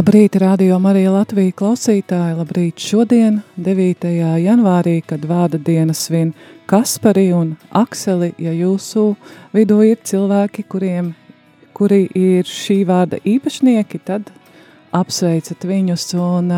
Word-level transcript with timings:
Labrīt, 0.00 0.38
radio 0.40 0.78
Marija 0.80 1.10
Latvija 1.12 1.52
klausītāji, 1.52 2.32
labrīt 2.38 2.80
šodien, 2.80 3.34
9. 3.60 4.06
janvārī, 4.40 4.94
kad 5.04 5.26
vārda 5.28 5.58
dienas 5.60 6.06
svin 6.06 6.30
Kaspari 6.70 7.26
un 7.36 7.50
Akseli, 7.76 8.30
ja 8.40 8.54
jūsu 8.56 9.02
vidū 9.52 9.82
ir 9.84 9.98
cilvēki, 10.08 10.62
kuriem, 10.72 11.10
kuri 11.76 12.06
ir 12.16 12.48
šī 12.48 12.78
vārda 12.88 13.18
īpašnieki, 13.28 14.00
tad 14.06 14.30
apsveicat 14.96 15.66
viņus. 15.68 16.06
Un 16.16 16.48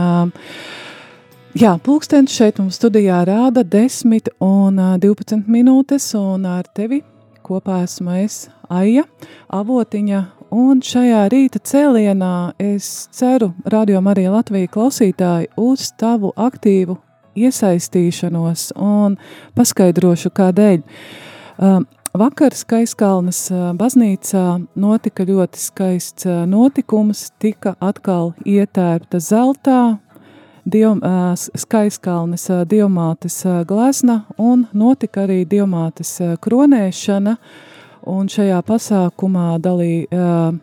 jā, 1.58 1.72
pulkstens 1.82 2.36
šeit 2.36 2.60
mums 2.62 2.78
studijā 2.78 3.24
rāda 3.26 3.64
10 3.66 4.30
un 4.38 4.78
12 5.02 5.50
minūtes. 5.50 6.12
Un 6.20 6.46
ar 6.46 6.70
tevi 6.70 7.02
kopā 7.42 7.80
esmu 7.88 8.20
es, 8.22 8.44
Aija, 8.70 9.02
avotiņa 9.50 10.22
Un 10.52 10.82
šajā 10.84 11.22
rīta 11.32 11.56
cēlienā 11.64 12.52
es 12.60 12.86
ceru, 13.16 13.54
Radio 13.64 14.02
Marija 14.04 14.34
Latvija 14.34 14.68
klausītāji, 14.68 15.48
uz 15.56 15.86
tavu 15.96 16.28
aktīvu 16.36 16.98
iesaistīšanos 17.40 18.66
un 18.76 19.16
paskaidrošu, 19.56 20.28
kādēļ. 20.36 20.82
Um, 21.56 21.88
vakar 22.12 22.52
Skaiskalnas 22.52 23.40
uh, 23.48 23.70
baznīcā 23.80 24.44
notika 24.76 25.24
ļoti 25.24 25.62
skaists 25.62 26.28
uh, 26.28 26.44
notikums, 26.44 27.30
tika 27.40 27.72
atkal 27.80 28.34
ietērpta 28.44 29.24
zeltā, 29.24 29.80
Diev, 30.68 31.00
uh, 31.00 31.32
Skaiskalnes 31.64 32.44
diamātes 32.68 33.40
glezna 33.66 34.26
un 34.36 34.68
notika 34.76 35.24
arī 35.24 35.46
diamātes 35.48 36.18
kronēšana, 36.44 37.38
uh, 37.40 37.71
un 38.08 38.28
šajā 38.30 38.60
pasākumā 38.66 39.56
dalīja 39.62 40.06
uh, 40.10 40.60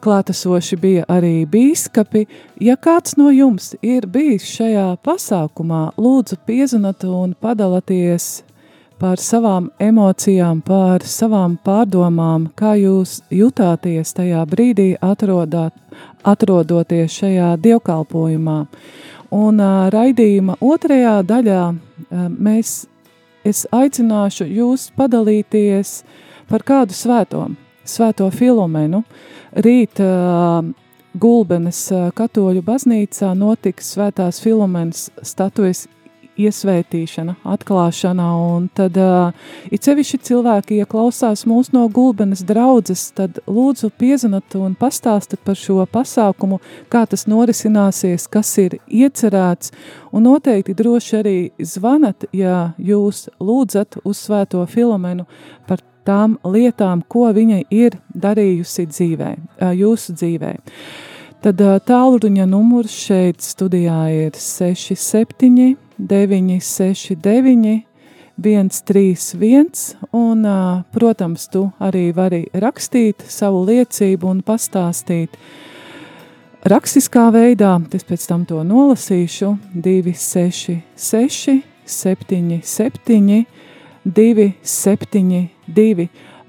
klātesoši 0.00 0.76
bija 0.80 1.06
arī 1.08 1.44
bīskapi. 1.48 2.26
Ja 2.60 2.76
kāds 2.80 3.16
no 3.20 3.30
jums 3.34 3.74
ir 3.82 4.06
bijis 4.08 4.46
šajā 4.56 4.86
pasākumā, 5.04 5.90
lūdzu 6.00 6.40
piezvanat 6.46 7.04
un 7.04 7.34
padalieties 7.40 8.42
par 9.00 9.20
savām 9.20 9.70
emocijām, 9.80 10.60
par 10.60 11.04
savām 11.08 11.56
pārdomām, 11.64 12.50
kā 12.56 12.74
jūs 12.76 13.20
jutāties 13.32 14.12
tajā 14.16 14.44
brīdī, 14.48 14.92
atrodāt, 15.00 15.72
atrodoties 16.24 17.16
šajā 17.22 17.54
dievkalpojumā. 17.64 18.58
Un 19.30 19.60
uh, 19.62 19.86
raidījuma 19.94 20.58
otrajā 20.60 21.20
daļā 21.22 21.62
uh, 21.70 22.26
mēs, 22.34 22.82
es 23.46 23.62
aicināšu 23.72 24.48
jūs 24.50 24.90
padalīties 24.98 26.00
uh, 26.02 26.26
par 26.50 26.66
kādu 26.66 26.96
svēto, 26.96 27.46
svēto 27.86 28.28
filomenu. 28.34 29.04
Rīt 29.54 30.02
uh, 30.04 30.66
Gulbenes 31.20 31.88
katoļu 32.14 32.62
baznīcā 32.62 33.32
notiks 33.34 33.94
svētās 33.96 34.38
filomenas 34.42 35.08
statujas 35.26 35.88
iesvētīšana, 36.40 37.34
atklāšana, 37.52 38.26
un 38.54 38.68
tad 38.76 38.96
uh, 39.00 39.32
it 39.72 39.84
sevišķi 39.86 40.20
cilvēki, 40.30 40.80
ja 40.80 40.88
klausās 40.90 41.44
mūs 41.48 41.72
no 41.74 41.86
gulbenes 41.92 42.44
draudzes, 42.46 43.08
tad 43.16 43.40
lūdzu 43.50 43.90
piezanat 44.00 44.56
un 44.58 44.76
pastāstat 44.78 45.42
par 45.44 45.58
šo 45.58 45.84
pasākumu, 45.90 46.60
kā 46.92 47.04
tas 47.10 47.26
norisināsies, 47.30 48.28
kas 48.32 48.52
ir 48.62 48.78
iecerēts, 48.86 49.74
un 50.14 50.28
noteikti 50.28 50.76
droši 50.78 51.20
arī 51.20 51.36
zvanat, 51.58 52.30
ja 52.32 52.72
jūs 52.78 53.28
lūdzat 53.40 54.00
uz 54.04 54.24
svēto 54.24 54.64
filomenu 54.70 55.28
par 55.68 55.84
tām 56.06 56.38
lietām, 56.44 57.02
ko 57.08 57.32
viņa 57.36 57.62
ir 57.70 57.98
darījusi 58.14 58.86
dzīvē, 58.90 59.30
jūsu 59.76 60.14
dzīvē. 60.16 60.54
Tad 61.40 61.60
tālruņa 61.88 62.46
numurs 62.48 62.92
šeit 63.06 63.40
studijā 63.40 64.00
ir 64.12 64.32
67 64.36 65.76
969 65.96 67.90
131, 68.40 69.96
un, 70.12 70.44
protams, 70.92 71.48
tu 71.52 71.66
arī 71.80 72.12
vari 72.16 72.46
rakstīt 72.56 73.20
savu 73.28 73.66
liecību 73.68 74.30
un 74.30 74.40
pastāstīt 74.40 75.36
rakstiskā 76.64 77.28
veidā, 77.34 77.76
es 77.92 78.04
pēc 78.08 78.26
tam 78.30 78.46
to 78.48 78.62
nolasīšu, 78.64 79.58
266 79.76 81.60
77 81.84 83.44
272, 84.04 85.48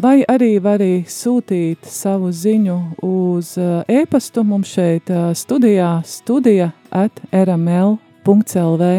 vai 0.01 0.21
arī 0.27 0.55
vari 0.61 1.03
sūtīt 1.07 1.85
savu 1.85 2.31
ziņu 2.31 2.77
uz 3.05 3.53
e-pastu 3.87 4.43
mums 4.43 4.73
šeit 4.73 5.11
studijā, 5.37 6.01
studija 6.05 6.71
at 6.89 7.21
rml.lv. 7.31 8.91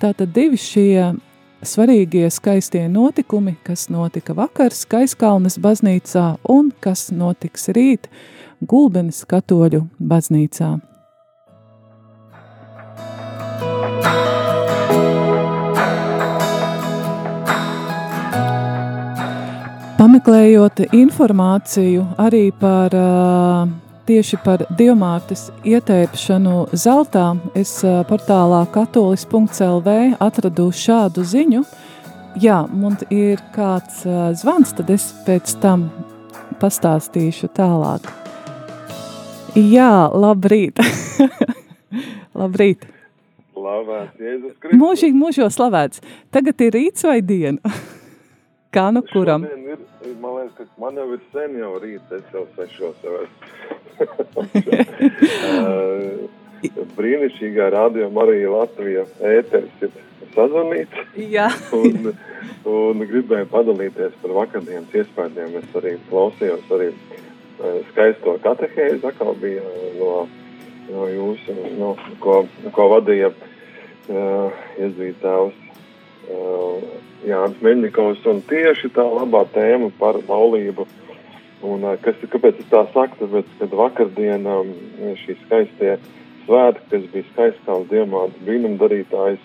Tātad 0.00 0.32
divi 0.34 0.58
šie 0.58 1.12
svarīgie 1.62 2.28
skaistie 2.32 2.88
notikumi, 2.88 3.56
kas 3.64 3.88
notika 3.92 4.34
vakar 4.34 4.74
Skaiskalnes 4.74 5.58
baznīcā 5.60 6.26
un 6.48 6.72
kas 6.80 7.10
notiks 7.12 7.68
rīt 7.76 8.08
Gulbenes 8.60 9.24
katoļu 9.28 9.86
baznīcā. 10.00 10.89
Pameklējot 20.00 20.78
informāciju 20.96 22.06
arī 22.24 22.46
par 22.56 22.94
tieši 24.08 24.38
par 24.40 24.62
diamātes 24.78 25.50
ietērpšanu 25.68 26.54
zeltā, 26.72 27.26
es 27.52 27.74
portālā 28.08 28.62
katolis.lv 28.72 29.98
atradu 30.24 30.70
šādu 30.72 31.26
ziņu. 31.34 31.60
Jā, 32.40 32.62
man 32.72 32.96
ir 33.12 33.44
kāds 33.52 34.00
zvans, 34.40 34.72
tad 34.80 34.94
es 34.96 35.10
pēc 35.28 35.52
tam 35.60 35.90
pastāstīšu 36.64 37.52
tālāk. 37.60 38.08
Jā, 39.52 40.08
labrīt! 40.16 40.80
labrīt! 42.40 42.88
Slavēts 43.52 44.16
Jēzus 44.16 44.56
Kristus! 44.56 44.80
Mūžīgi 44.80 45.24
mūžos 45.26 45.60
slavēts! 45.60 46.00
Tagad 46.32 46.70
ir 46.70 46.78
rīts 46.80 47.04
vai 47.04 47.20
diena? 47.20 47.60
Kā 48.74 48.84
nu 48.94 49.02
kuram? 49.02 49.44
Ir, 49.44 49.59
man 50.20 50.36
liekas, 50.36 50.54
ka 50.56 50.64
man 50.82 50.98
jau 51.00 51.08
ir 51.14 51.22
sen 51.32 51.56
jau 51.58 51.72
rīts, 51.82 52.12
es 52.16 52.26
jau 52.34 52.44
sešos 52.56 52.98
jau 53.04 53.14
esmu. 53.24 53.40
Brīnišķīgā 56.96 57.70
radio 57.72 58.10
Marija 58.12 58.50
Latvija 58.52 59.04
ēteris 59.24 59.84
ir 59.86 59.94
sazvanīts. 60.34 60.96
Jā. 61.32 61.48
un, 61.76 62.12
un 62.68 63.06
gribēju 63.12 63.48
padalīties 63.52 64.18
par 64.22 64.36
vakardienas 64.42 64.92
iespējām. 65.02 65.56
Es 65.62 65.78
arī 65.80 65.96
klausījos 66.10 66.74
arī 66.76 66.90
skaisto 67.90 68.36
katehēzi, 68.44 69.02
atkal 69.08 69.34
bija 69.40 69.64
no, 69.98 70.12
no 70.90 71.08
jūsu, 71.10 71.56
no, 71.78 71.94
ko, 72.22 72.42
ko 72.76 72.88
vadīja 72.94 73.32
uh, 73.32 74.62
iezītājs 74.80 75.56
uh, 75.56 75.59
Jānis 77.26 77.60
Meļņikovs, 77.64 78.24
un 78.30 78.40
tieši 78.48 78.90
tā 78.96 79.04
labā 79.04 79.44
tēma 79.54 79.90
par 80.00 80.18
laulību. 80.28 80.86
Un, 81.66 81.84
kas, 82.00 82.16
kāpēc 82.32 82.62
es 82.62 82.68
tā 82.70 82.86
saku? 82.94 83.18
Tāpēc, 83.20 83.50
kad 83.58 83.74
vakardien 83.76 84.46
um, 84.48 84.70
šī 85.20 85.36
skaistie 85.42 85.98
svētki, 86.46 86.86
kas 86.92 87.04
bija 87.12 87.26
skaists 87.32 87.66
kā 87.66 87.76
diamāts 87.90 88.38
brīnumdarītājs, 88.46 89.42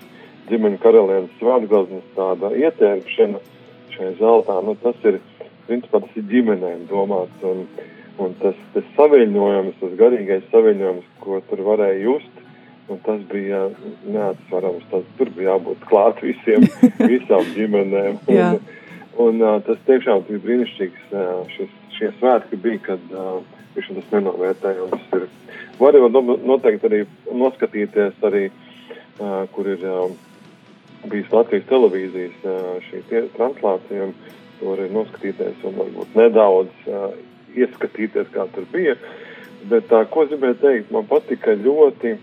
ģimeņa 0.50 0.80
karalienes 0.84 1.36
svētgaznes 1.42 2.08
tāda 2.16 2.54
ietērpšana 2.56 3.42
šai 3.96 4.14
zeltā, 4.22 4.62
nu 4.64 4.78
tas 4.84 5.04
ir, 5.10 5.20
principā 5.68 6.02
tas 6.06 6.16
ir 6.20 6.28
ģimenēm 6.32 6.88
domāts. 6.92 7.44
Un, 7.44 7.66
un 8.24 8.36
tas, 8.40 8.56
tas 8.74 8.88
saviņojums, 8.96 9.76
tas 9.82 10.00
garīgais 10.00 10.48
saviņojums, 10.54 11.12
ko 11.24 11.42
tur 11.50 11.66
varēja 11.68 12.00
just, 12.06 12.35
Un 12.92 13.00
tas 13.06 13.22
bija 13.32 13.64
neatsverams. 14.06 14.86
Tas, 14.92 15.06
tur 15.18 15.32
bija 15.34 15.56
jābūt 15.56 15.86
klāt 15.90 16.22
visiem, 16.22 16.68
visām 17.14 17.48
ģimenēm. 17.56 18.20
Un, 18.30 18.60
un, 19.26 19.42
uh, 19.42 19.58
tas 19.66 19.82
tiešām 19.90 20.26
bija 20.28 20.44
brīnišķīgs. 20.44 21.08
Šis, 21.56 21.74
šie 21.98 22.12
svētki 22.20 22.60
bija, 22.62 22.84
kad 22.92 23.16
viņš 23.76 23.92
tas 23.98 24.14
nenovērtējums 24.14 25.18
ir. 25.18 25.28
Var 25.80 25.98
jau 25.98 26.10
noteikti 26.12 26.88
arī 26.88 27.02
noskatīties 27.36 28.22
arī, 28.24 28.46
kur 29.56 29.68
ir 29.68 29.84
bijis 31.10 31.34
Latvijas 31.34 31.68
televīzijas 31.72 32.48
šī 32.88 33.04
translācija. 33.36 34.10
Tur 34.60 34.80
ir 34.80 34.94
noskatīties 34.96 35.66
un 35.68 35.76
varbūt 35.82 36.16
nedaudz 36.16 36.88
ieskatīties, 37.56 38.32
kā 38.32 38.48
tur 38.56 38.68
bija. 38.72 38.96
Bet 39.68 39.92
ko 40.12 40.24
es 40.24 40.32
gribēju 40.32 40.58
teikt, 40.62 40.94
man 40.94 41.08
patika 41.10 41.56
ļoti 41.60 42.16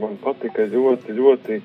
man 0.00 0.16
patika 0.22 0.66
ļoti, 0.70 1.14
ļoti 1.16 1.60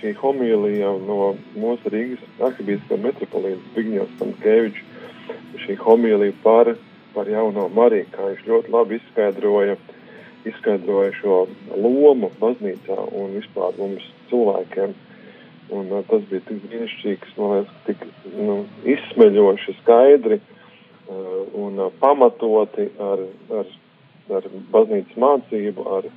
šī 0.00 0.14
homīlija 0.18 0.90
no 1.06 1.34
mūsu 1.54 1.92
Rīgas 1.92 2.22
arhibīskā 2.42 2.98
metropolīta 2.98 3.60
Zbigņevs 3.70 4.16
Stankēvičs, 4.16 4.86
šī 5.64 5.76
homīlija 5.80 6.34
par, 6.42 6.74
par 7.14 7.30
jauno 7.30 7.68
Mariju, 7.74 8.08
kā 8.14 8.30
viņš 8.30 8.46
ļoti 8.48 8.74
labi 8.74 8.98
izskaidroja, 8.98 9.76
izskaidroja 10.48 11.12
šo 11.20 11.44
lomu 11.76 12.32
baznīcā 12.40 12.98
un 13.12 13.36
vispār 13.38 13.78
mums 13.78 14.06
cilvēkiem. 14.30 14.96
Un, 15.70 15.86
uh, 15.92 16.00
tas 16.08 16.24
bija 16.26 16.42
tik 16.48 16.64
brīnišķīgs, 16.64 17.36
man 17.38 17.52
liekas, 17.52 17.74
tik 17.86 18.00
nu, 18.34 18.56
izsmeļoši, 18.90 19.76
skaidri 19.84 20.40
uh, 20.40 21.44
un 21.54 21.78
uh, 21.78 21.92
pamatoti 22.02 22.88
ar, 22.98 23.22
ar, 23.54 23.70
ar 24.34 24.48
baznīcas 24.74 25.20
mācību, 25.22 25.86
ar, 25.98 26.08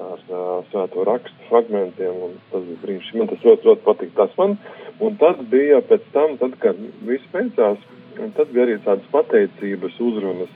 ar 0.00 0.18
uh, 0.26 0.64
svēto 0.72 1.04
rakstu 1.06 1.48
fragmentiem, 1.48 2.14
un 2.26 2.32
tas 2.50 2.64
bija 2.66 2.80
brīnišķīgi. 2.82 3.20
Man 3.20 3.30
tas 3.30 3.44
ļoti, 3.46 3.68
ļoti 3.68 3.84
patīk. 3.86 4.14
Tas 4.18 4.32
man, 4.40 4.56
un 4.98 5.18
tad 5.20 5.42
bija 5.52 5.78
pēc 5.86 6.08
tam, 6.14 6.34
tad, 6.40 6.56
kad 6.62 6.80
viss 7.06 7.30
beidzās, 7.34 7.78
tad 8.18 8.50
bija 8.50 8.66
arī 8.66 8.78
tādas 8.82 9.06
pateicības 9.14 10.00
uzrunas, 10.02 10.50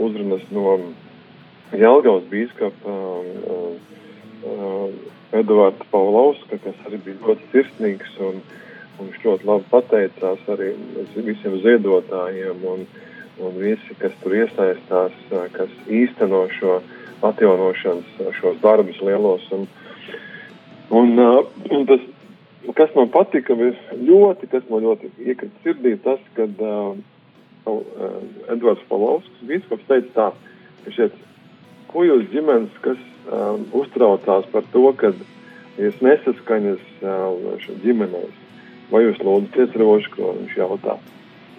uzrunas 0.00 0.44
no 0.56 0.78
Jelgavas 1.76 2.24
bīskapa 2.32 2.96
uh, 2.96 3.76
uh, 4.48 4.90
Eduarda 5.36 5.88
Paulauska, 5.92 6.60
kas 6.64 6.84
arī 6.88 7.02
bija 7.04 7.20
ļoti 7.26 7.50
sirsnīgs, 7.52 8.18
un, 8.24 8.40
un 8.96 9.10
viņš 9.10 9.24
ļoti 9.26 9.50
labi 9.50 9.72
pateicās 9.72 10.52
arī 10.54 10.72
visiem 11.16 11.60
ziedotājiem, 11.60 12.62
un, 12.72 12.86
un 13.44 13.58
visi, 13.60 13.98
kas 14.00 14.14
tur 14.22 14.38
iesaistās, 14.38 15.16
kas 15.52 15.74
īsteno 15.92 16.46
šo 16.56 16.78
uh, 16.78 16.94
atjaunošanas 17.24 18.36
šos 18.38 18.60
darbus 18.62 19.00
lielos. 19.00 19.44
Un, 19.52 19.66
un, 20.90 21.18
un 21.70 21.86
tas, 21.88 22.02
kas 22.76 22.94
man 22.96 23.10
patika, 23.14 23.56
ļoti, 23.56 24.50
kas 24.52 24.66
man 24.70 24.84
ļoti 24.86 25.12
iekrita 25.24 25.62
sirdī, 25.64 25.96
tas, 26.04 26.20
kad 26.36 26.60
uh, 26.62 26.96
uh, 27.68 28.18
Edvards 28.52 28.84
Palovskis, 28.90 29.46
bīskaps, 29.48 29.88
teica 29.88 30.12
tā, 30.16 30.28
ka 30.84 30.94
šeit, 30.98 31.16
ko 31.90 32.04
jūs 32.06 32.28
ģimenes, 32.32 32.80
kas 32.84 33.00
uh, 33.00 33.56
uztraucās 33.76 34.48
par 34.52 34.66
to, 34.74 34.88
ka 35.00 35.12
jūs 35.80 36.00
nesaskaņas 36.04 36.88
uh, 37.02 37.68
ģimenēs, 37.84 38.42
vai 38.92 39.06
jūs 39.06 39.22
lūdzaties 39.24 39.78
rožu, 39.80 40.12
ko 40.14 40.34
viņš 40.40 40.58
jautā, 40.60 40.98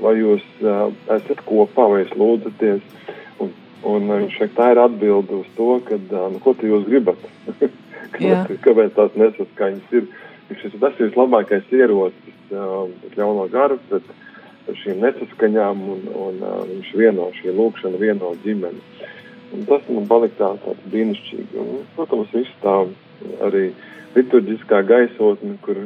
vai 0.03 0.17
jūs 0.19 0.45
uh, 0.63 0.87
esat 1.17 1.41
kopā, 1.47 1.89
vai 1.91 2.03
jūs 2.05 2.15
lūdzaties, 2.19 2.85
Un 3.39 3.53
viņš 3.83 4.37
saka, 4.39 4.53
tā 4.57 4.69
ir 4.73 4.81
atbilde 4.81 5.41
uz 5.41 5.49
to, 5.57 5.69
ka, 5.87 5.99
nu, 6.33 6.39
ko 6.43 6.55
jūs 6.61 6.87
gribat. 6.87 7.19
kāpēc, 8.15 8.55
kāpēc 8.63 8.95
tās 8.95 9.19
nesaskaņas 9.19 9.93
ir? 9.99 10.07
Šis, 10.47 10.77
tas 10.79 10.95
ir 10.95 11.09
vislabākais 11.09 11.67
ierocis 11.75 12.37
pret 12.47 13.17
ļauno 13.19 13.49
garu, 13.51 13.75
pret 13.89 14.05
šīm 14.79 15.01
nesaskaņām, 15.03 15.81
un, 15.91 16.05
un 16.15 16.39
viņš 16.69 16.93
vieno 16.95 17.27
šī 17.35 17.51
lūkšana, 17.55 17.99
vieno 17.99 18.31
ģimeni. 18.45 18.79
Un 19.55 19.65
tas 19.67 19.83
man 19.91 20.07
palika 20.07 20.37
tā, 20.39 20.49
tāds 20.63 20.87
brīnišķīgi. 20.91 21.59
Un, 21.59 21.83
protams, 21.95 22.31
viss 22.35 22.63
tā 22.63 22.77
arī 23.47 23.69
liturģiskā 24.15 24.81
gaisotne, 24.87 25.55
kur 25.63 25.83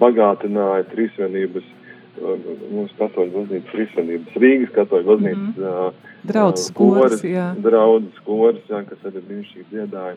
bagātināja 0.00 0.86
trīsvienības 0.92 1.72
mūsu 2.16 2.96
katoļu 2.98 3.32
baznīcas 3.34 3.72
trīsvienības, 3.72 4.38
Rīgas 4.42 4.72
katoļu 4.76 5.08
baznīcas 5.10 5.56
mm 5.56 5.64
-hmm. 5.64 6.04
Draudzes 6.26 6.70
koris, 6.74 7.24
jā. 7.24 7.50
Draudzes 7.62 8.22
koris, 8.26 8.62
jā, 8.70 8.82
kas 8.88 9.04
arī 9.10 9.22
brīnišķīgi 9.28 9.66
dziedāja. 9.70 10.16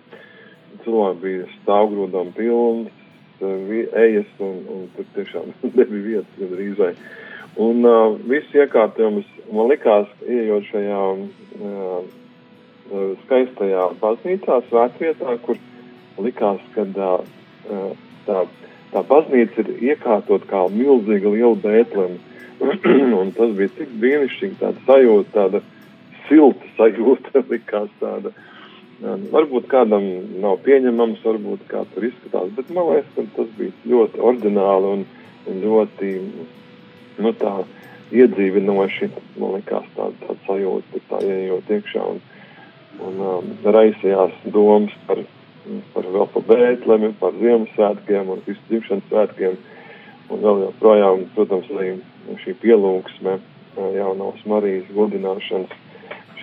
Cilvēki 0.83 1.21
bija 1.21 1.47
stāvgrūdām 1.57 2.31
pilns, 2.37 2.93
ejas, 3.41 4.29
un, 4.39 4.55
un 4.69 4.87
tur 4.95 5.05
tiešām 5.15 5.51
nebija 5.77 6.05
vietas 6.07 6.39
gandrīz 6.39 6.77
vai. 6.79 6.93
Un 7.59 7.83
uh, 7.85 8.15
viss 8.29 8.55
iekārtojums, 8.55 9.27
man 9.51 9.69
likās, 9.71 10.07
ieejot 10.27 10.63
šajā 10.69 10.99
uh, 11.17 12.03
skaistajā 13.25 13.89
baznīcā, 14.01 14.61
svētvietā, 14.69 15.37
kur 15.45 15.57
likās, 16.19 16.61
ka 16.75 16.85
uh, 16.85 17.91
tā 18.25 18.45
tā 18.93 19.03
baznīca 19.09 19.63
ir 19.63 19.71
iekārtot 19.91 20.45
kā 20.49 20.65
milzīga 20.73 21.33
liela 21.33 21.55
bētlema. 21.63 22.19
un 23.21 23.31
tas 23.35 23.51
bija 23.55 23.71
tik 23.77 23.91
brīnišķīgi, 24.01 24.57
tāda 24.59 24.83
sajūta, 24.87 25.29
tāda 25.35 25.61
silta 26.27 26.71
sajūta, 26.77 27.43
likās 27.51 27.91
tāda. 28.01 28.33
Varbūt 28.99 29.69
kādam 29.71 30.05
nav 30.43 30.57
pieņemams, 30.65 31.21
varbūt 31.23 31.63
kā 31.71 31.85
tur 31.93 32.09
izskatās, 32.09 32.49
bet 32.57 32.71
man 32.75 32.89
liekas, 32.89 33.13
ka 33.15 33.23
tas 33.37 33.53
bija 33.55 33.71
ļoti 33.87 34.23
oriģināli 34.31 34.89
un, 34.97 35.05
un 35.47 35.61
ļoti, 35.63 36.09
nu 37.23 37.31
tā, 37.39 37.53
iedzīvinoši, 38.11 39.09
man 39.39 39.55
liekas, 39.55 39.87
tāda, 39.95 40.15
tāda 40.25 40.37
sajūta, 40.49 41.03
tā 41.07 41.21
ieejot 41.23 41.71
iekšā 41.77 42.05
un, 42.11 42.19
un 43.07 43.23
um, 43.23 43.51
raisījās 43.63 44.35
domas 44.51 44.95
par 45.07 45.23
par 45.93 46.07
vēl 46.07 46.27
par 46.33 46.45
Bētlemi, 46.49 47.11
par 47.19 47.35
Ziemassvētkiem 47.39 48.31
un 48.33 48.41
visu 48.47 48.61
dzimšanas 48.69 49.09
svētkiem. 49.09 49.59
Un 50.29 50.43
vēl 50.43 50.63
joprojām, 50.67 51.23
protams, 51.35 51.69
arī 51.73 51.93
šī 52.43 52.55
pielūgsme 52.61 53.39
jaunās 53.95 54.41
Marijas 54.49 54.89
godināšanas, 54.93 55.71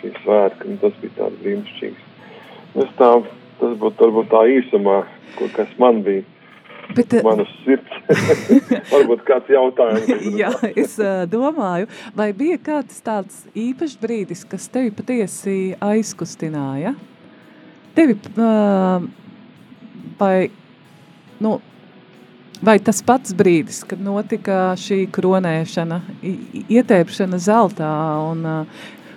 šī 0.01 0.13
svētka, 0.23 0.67
un 0.69 0.79
tas 0.83 0.97
bija 1.03 1.19
tāds 1.21 1.43
brīnišķīgs. 1.43 2.07
Es 2.83 2.97
tā, 2.99 3.11
tas 3.61 3.77
būtu 3.81 4.09
varbūt 4.09 4.33
tā 4.33 4.43
īsumā, 4.57 5.03
ko, 5.37 5.51
kas 5.55 5.71
man 5.83 6.03
bija. 6.07 6.27
Bet, 6.97 7.17
Manas 7.27 7.51
sirds. 7.65 7.97
Varbūt 8.93 9.25
kāds 9.27 9.49
jautājums. 9.51 10.07
Jā, 10.41 10.53
es 10.79 10.95
domāju, 11.33 11.89
vai 12.17 12.31
bija 12.37 12.61
kāds 12.63 13.03
tāds 13.05 13.43
īpašs 13.59 13.99
brīdis, 14.01 14.45
kas 14.49 14.69
tevi 14.73 14.93
patiesi 14.95 15.75
aizkustināja? 15.83 16.95
Tevi 17.97 18.17
uh, 18.37 19.07
vai, 20.19 20.51
nu, 21.41 21.57
vai 22.61 22.77
tas 22.85 23.01
pats 23.07 23.33
brīdis, 23.37 23.83
kad 23.89 24.03
notika 24.03 24.75
šī 24.81 25.07
kronēšana, 25.13 26.03
ietēpšana 26.67 27.41
zeltā 27.43 27.95
un 28.29 28.47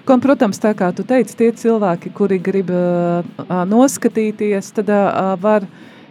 Un, 0.10 0.18
protams, 0.18 0.58
tā 0.58 0.72
kā 0.74 0.88
tu 0.98 1.04
teici, 1.06 1.36
tie 1.38 1.52
cilvēki, 1.54 2.10
kuri 2.18 2.40
grib 2.42 2.72
uh, 2.74 3.22
noskatīties, 3.70 4.72
tad 4.74 4.90
uh, 4.90 5.36
var 5.38 5.68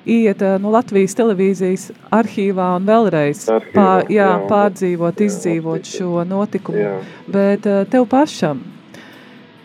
iet 0.07 0.45
uh, 0.47 0.55
nu, 0.63 0.71
Latvijas 0.71 1.17
televīzijas 1.19 1.89
arhīvā 2.15 2.69
un 2.79 2.87
vēlreiz 2.87 3.49
arhīvā, 3.51 3.73
pār, 3.75 4.05
jā, 4.07 4.29
jā, 4.29 4.37
pārdzīvot, 4.53 5.19
jā, 5.19 5.33
izdzīvot 5.33 5.83
jā, 5.83 5.97
šo 5.97 6.23
notikumu. 6.31 6.85
Jā. 6.85 6.95
Bet 7.27 7.67
uh, 7.67 7.83
tev 7.91 8.07
pašam 8.13 8.63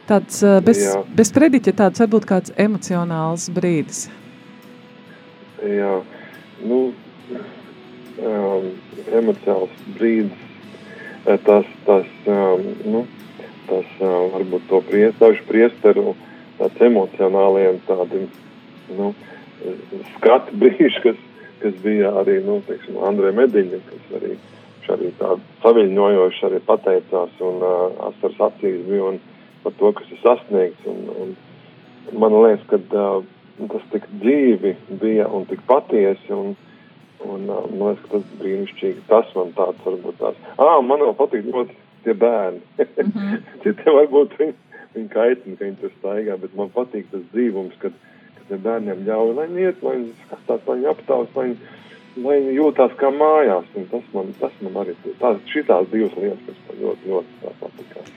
tāds 0.09 0.41
uh, 0.43 0.59
bez, 0.63 0.81
jā. 0.83 0.99
bez 1.15 1.31
prediķa 1.35 1.73
tāds 1.79 2.03
varbūt 2.03 2.27
kāds 2.29 2.53
emocionāls 2.59 3.47
brīdis. 3.53 4.07
Jā, 5.63 5.95
nu, 6.67 6.79
um, 8.19 8.69
emocionāls 9.15 9.83
brīdis, 9.97 10.47
eh, 11.25 11.37
tas, 11.47 11.67
tas, 11.87 12.09
um, 12.27 12.65
nu, 12.83 13.03
tas 13.69 13.91
um, 14.01 14.31
varbūt 14.35 14.67
to 14.71 14.81
priest, 14.89 15.19
dažu 15.21 15.45
priesteru 15.47 16.15
tāds 16.59 16.81
emocionāliem 16.89 17.79
tādiem, 17.87 18.27
nu, 18.97 19.13
skatu 20.17 20.57
brīži, 20.61 20.99
kas, 21.05 21.21
kas 21.63 21.77
bija 21.85 22.11
arī, 22.21 22.41
nu, 22.45 22.59
teiksim, 22.67 22.99
Andrē 23.07 23.31
Mediņa, 23.39 23.79
kas 23.87 24.17
arī, 24.19 24.35
arī 24.97 25.13
tādu 25.21 25.39
saviļņojoši 25.63 26.49
arī 26.49 26.59
pateicās 26.67 27.39
un 27.39 27.63
uh, 27.63 28.09
asars 28.09 28.41
acīs 28.51 28.83
bija 28.89 29.13
un 29.13 29.23
par 29.63 29.75
to, 29.79 29.91
kas 29.97 30.11
ir 30.11 30.21
sasniegts 30.23 30.89
un, 30.89 31.09
un 31.23 31.35
man 32.19 32.35
liekas, 32.43 32.65
ka 32.69 32.79
uh, 32.99 33.23
tas 33.71 33.87
tik 33.93 34.05
dzīvi 34.21 34.75
bija 35.01 35.27
un 35.31 35.47
tik 35.49 35.63
patiesi. 35.69 36.31
Un, 36.35 36.55
un, 37.23 37.47
uh, 37.47 37.65
man 37.71 37.93
liekas, 37.93 38.03
ka 38.05 38.17
tas 38.17 38.25
bija 38.27 38.41
brīnišķīgi. 38.41 39.05
Tas 39.09 39.31
man 39.37 39.53
tāds 39.57 39.85
varbūt 39.85 40.19
tās. 40.21 40.39
Ah, 40.57 40.79
man 40.85 41.03
vēl 41.05 41.15
patīk 41.19 41.47
ļoti 41.49 41.77
tie 42.03 42.13
bērni. 42.13 42.61
Mm 43.03 43.11
-hmm. 43.11 43.37
tie 43.63 43.93
varbūt 43.99 44.35
viņi, 44.39 44.53
viņi 44.95 45.09
kaitina, 45.09 45.55
ka 45.57 45.65
viņi 45.65 45.79
tur 45.81 45.91
staigā, 45.99 46.37
bet 46.41 46.55
man 46.55 46.69
patīk 46.69 47.05
tas 47.11 47.23
dzīvums, 47.33 47.77
kad, 47.79 47.93
kad 48.35 48.43
ka 48.49 48.57
bērniem 48.67 49.05
ļauj, 49.07 49.33
lai 49.35 49.47
viņi 49.47 49.65
iet, 49.67 49.83
lai 49.83 49.95
viņi 49.97 50.13
skatās, 50.25 50.67
lai 50.67 50.75
viņi 50.77 50.89
aptaus, 50.91 51.29
lai 51.35 51.45
viņi, 51.47 51.57
lai 52.25 52.37
viņi 52.39 52.55
jūtās 52.59 52.95
kā 53.01 53.09
mājās. 53.11 53.65
Un 53.75 53.87
tas 53.91 54.05
man, 54.13 54.33
tas 54.39 54.61
man 54.61 54.79
arī 54.83 54.95
tās, 55.19 55.37
šitās 55.55 55.89
divas 55.91 56.17
lietas, 56.17 56.45
kas 56.47 56.63
man 56.67 56.81
ļoti, 56.83 57.09
ļoti 57.09 57.53
patikās. 57.59 58.13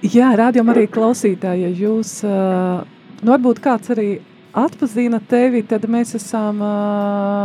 Jā, 0.00 0.30
rādījumā 0.38 0.72
arī 0.72 0.86
klausītāji, 0.88 1.66
ja 1.66 1.70
jūs, 1.76 2.10
nu 2.24 3.32
varbūt 3.34 3.58
kāds 3.60 3.90
arī 3.92 4.08
atpazina 4.56 5.20
tevi, 5.28 5.60
tad 5.68 5.84
mēs 5.92 6.14
esam, 6.16 6.62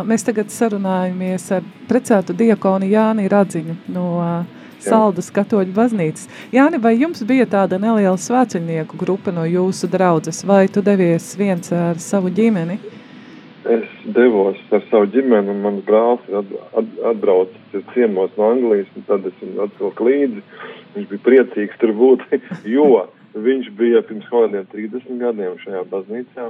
mēs 0.07 0.23
tagad 0.23 0.53
sarunājamies 0.53 1.49
ar 1.57 1.65
precētu 1.89 2.35
diakoni 2.37 2.93
Jāni 2.93 3.27
Radziņu 3.31 3.75
no 3.91 4.07
Saldas 4.85 5.31
katoļu 5.33 5.73
baznīcas. 5.75 6.29
Jāni, 6.53 6.79
vai 6.79 6.93
jums 6.95 7.23
bija 7.27 7.47
tāda 7.49 7.79
neliela 7.81 8.17
svēceļnieku 8.21 8.99
grupa 9.01 9.33
no 9.35 9.43
jūsu 9.49 9.89
draudzes, 9.91 10.43
vai 10.47 10.67
tu 10.71 10.83
devies 10.85 11.33
viens 11.39 11.73
ar 11.75 11.99
savu 11.99 12.31
ģimeni? 12.31 12.79
Es 13.65 13.85
devos 14.13 14.59
ar 14.71 14.83
savu 14.91 15.09
ģimeni, 15.11 15.49
un 15.49 15.63
mans 15.63 15.83
brālis 15.87 16.25
ir 16.29 16.37
at, 16.39 16.51
at, 16.77 16.91
atbraucis 17.11 17.85
ciemos 17.95 18.31
no 18.37 18.51
Anglijas, 18.53 18.91
un 18.95 19.07
tad 19.09 19.25
es 19.25 19.39
viņu 19.41 19.63
atvilku 19.65 20.05
līdzi. 20.05 20.43
Viņš 20.95 21.11
bija 21.11 21.25
priecīgs 21.25 21.81
tur 21.81 21.93
būt, 21.97 22.23
jo 22.75 23.05
viņš 23.35 23.69
bija 23.75 24.03
pirms 24.07 24.29
kaut 24.31 24.47
kādiem 24.47 24.65
30 24.71 25.21
gadiem 25.21 25.59
šajā 25.63 25.83
baznīcā, 25.91 26.49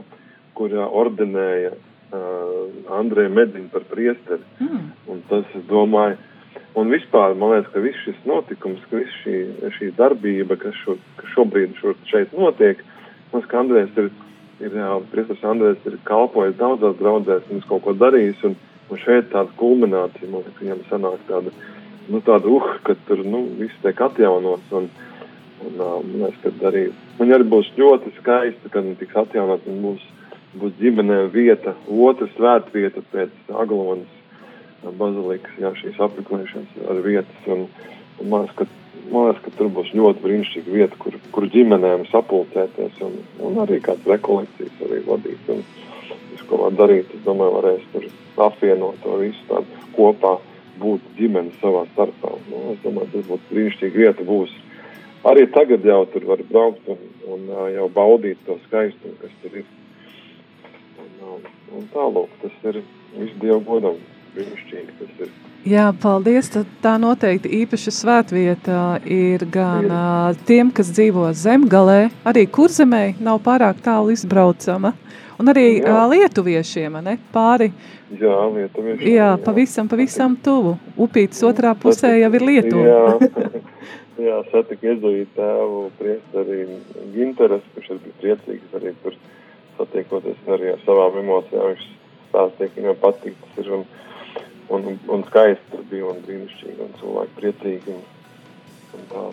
kurā 0.56 0.86
ordinēja 0.86 1.74
uh, 1.74 2.96
Andrēju 3.00 3.34
Mediņu 3.34 3.74
par 3.74 3.88
priesteri. 3.90 4.46
Mm. 4.62 4.88
Un 5.12 5.24
tas, 5.32 5.50
es 5.58 5.66
domāju, 5.70 6.20
Un 6.76 6.92
vispār 6.92 7.38
man 7.40 7.54
liekas, 7.54 7.72
ka 7.72 7.80
viss 7.80 8.02
šis 8.04 8.18
notikums, 8.28 8.82
ka 8.90 9.00
viss 9.00 9.20
šī, 9.24 9.36
šī 9.78 9.94
darbība, 9.96 10.58
kas, 10.60 10.76
šo, 10.84 10.98
kas 11.16 11.32
šobrīd 11.32 11.78
šur, 11.80 11.96
šeit 12.10 12.34
notiek, 12.36 12.82
mums 13.32 13.48
kā 13.52 13.62
Andrēs 13.62 13.96
ir, 14.02 14.10
ir 14.60 14.76
Priestars 15.14 15.46
Andrēs 15.48 15.88
ir 15.88 15.96
kalpojis 16.10 16.58
daudzās 16.60 16.98
draudzēs, 17.00 17.48
mums 17.52 17.68
kaut 17.70 17.86
ko 17.86 17.96
darījis, 17.96 18.44
un, 18.50 18.58
un 18.92 19.02
šeit 19.06 19.32
tāda 19.32 19.56
kulminācija, 19.62 20.28
man 20.28 20.44
liekas, 20.44 20.60
viņam 20.60 20.84
sanāk 20.90 21.24
tāda, 21.30 21.56
nu 22.12 22.22
tāda, 22.26 22.52
uh, 22.52 22.76
ka 22.86 22.96
tur, 23.08 23.24
nu, 23.26 23.46
viss 23.60 23.82
tiek 23.84 24.02
atjaunots, 24.08 24.74
un, 24.78 24.90
un 25.66 25.80
man 25.80 26.26
liekas, 26.26 26.42
ka 26.44 26.70
arī, 26.70 26.86
man 27.20 27.34
arī 27.38 27.48
būs 27.56 27.72
ļoti 27.80 28.14
skaisti, 28.20 28.72
kad 28.72 28.84
viņi 28.84 29.00
tiks 29.02 29.18
atjaunot, 29.24 29.66
un 29.72 29.82
būs, 29.86 30.06
būs 30.62 30.78
ģimenē 30.82 31.26
vieta, 31.34 31.76
otra 31.90 32.30
svētvieta 32.36 33.04
pēc 33.14 33.54
Aglonas 33.64 34.92
bazilikas, 35.00 35.60
jā, 35.62 35.72
šīs 35.82 36.02
apmeklēšanas 36.08 36.90
ar 36.92 37.02
vietas. 37.06 37.48
Un, 37.50 37.66
un 38.22 38.30
man, 38.30 38.46
liekas, 38.46 38.60
ka, 38.60 39.02
man 39.10 39.32
liekas, 39.32 39.42
ka 39.48 39.56
tur 39.58 39.72
būs 39.74 39.96
ļoti 39.98 40.24
brīnišķīga 40.26 40.76
vieta, 40.76 41.02
kur, 41.02 41.18
kur 41.34 41.50
ģimenēm 41.56 42.06
sapulcēties 42.12 43.02
un, 43.08 43.18
un 43.48 43.58
arī 43.66 43.82
kādas 43.84 44.14
rekolekcijas 44.14 44.86
arī 44.86 45.02
vadīt. 45.10 45.52
Un, 45.56 45.66
ko 46.50 46.62
var 46.62 46.76
darīt, 46.78 47.10
es 47.14 47.24
domāju, 47.26 47.58
varēs 47.58 47.86
tur 47.94 48.06
apvienot 48.46 49.00
to 49.04 49.18
visu 49.22 49.42
tādu 49.50 49.80
kopā, 49.96 50.36
būt 50.82 51.06
ģimene 51.20 51.54
savā 51.62 51.86
starpā. 51.94 52.36
Nu, 52.50 52.62
es 52.74 52.82
domāju, 52.84 53.12
tas 53.14 53.30
būtu 53.30 53.52
brīnišķīga 53.52 54.02
vieta 54.04 54.28
būs. 54.28 54.54
Arī 55.26 55.48
tagad 55.54 55.86
jau 55.86 56.04
tur 56.14 56.28
var 56.30 56.44
braukt 56.50 56.92
un, 56.92 57.00
un 57.34 57.48
jau 57.74 57.88
baudīt 57.94 58.42
to 58.46 58.60
skaistumu, 58.68 59.16
kas 59.22 59.34
tur 59.42 59.62
ir. 59.62 59.72
Un, 61.26 61.48
un 61.74 61.88
tālūk, 61.94 62.36
tas 62.44 62.70
ir 62.70 62.84
visu 63.16 63.42
Dievu 63.42 63.64
godam 63.66 63.98
brīnišķīgi 64.36 64.98
tas 65.00 65.26
ir. 65.26 65.34
Jā, 65.66 65.88
paldies. 65.98 66.52
Tad 66.54 66.70
tā 66.84 66.94
noteikti 67.02 67.50
īpaša 67.64 67.94
svētvieta 67.96 68.82
ir 69.10 69.48
gan 69.50 69.88
uh, 69.90 70.44
tiem, 70.46 70.70
kas 70.70 70.92
dzīvo 70.94 71.32
zemgalē, 71.34 72.12
arī 72.30 72.46
kurzemē 72.46 73.16
nav 73.26 73.42
pārāk 73.48 73.82
tālu 73.86 74.14
izbraucama, 74.14 74.94
un 75.40 75.52
arī 75.52 75.66
jā. 75.80 75.96
lietuviešiem, 76.12 76.98
ne, 77.06 77.18
pāri. 77.34 77.72
Jā, 78.20 78.38
lietuviešiem. 78.54 79.12
Jā, 79.16 79.30
pavisam, 79.42 79.90
pavisam 79.92 80.36
tuvu. 80.46 80.76
Upītas 81.02 81.42
otrā 81.48 81.74
pusē 81.80 82.14
jau 82.20 82.32
ir 82.38 82.46
Lietuva. 82.46 82.86
Jā, 82.86 83.62
jā 84.28 84.40
satika 84.52 84.94
iezuīt 84.94 85.32
tēvu 85.38 85.86
priestari 86.00 86.66
Ginteres, 87.16 87.66
kurš 87.76 87.96
ir 87.98 88.04
priecīgs 88.22 88.78
arī 88.80 88.94
tur 89.04 89.18
satiekoties 89.80 90.52
arī 90.56 90.74
ar 90.76 90.84
savām 90.86 91.20
emocijām. 91.24 91.74
Viņš 91.74 91.88
stāstīja, 92.30 92.72
ka 92.72 92.82
viņam 92.82 93.00
patīk 93.04 93.40
tas 93.46 93.64
ir. 93.64 93.72
Un, 93.76 93.88
un, 94.76 95.00
un 95.14 95.26
skaisti 95.28 95.72
tur 95.72 95.84
bija 95.92 96.12
un 96.12 96.22
brīnišķīgi 96.26 96.86
un 96.86 96.96
cilvēki 97.02 97.36
priecīgi. 97.42 97.98
Un, 97.98 98.06
un 98.96 99.10
tā. 99.12 99.26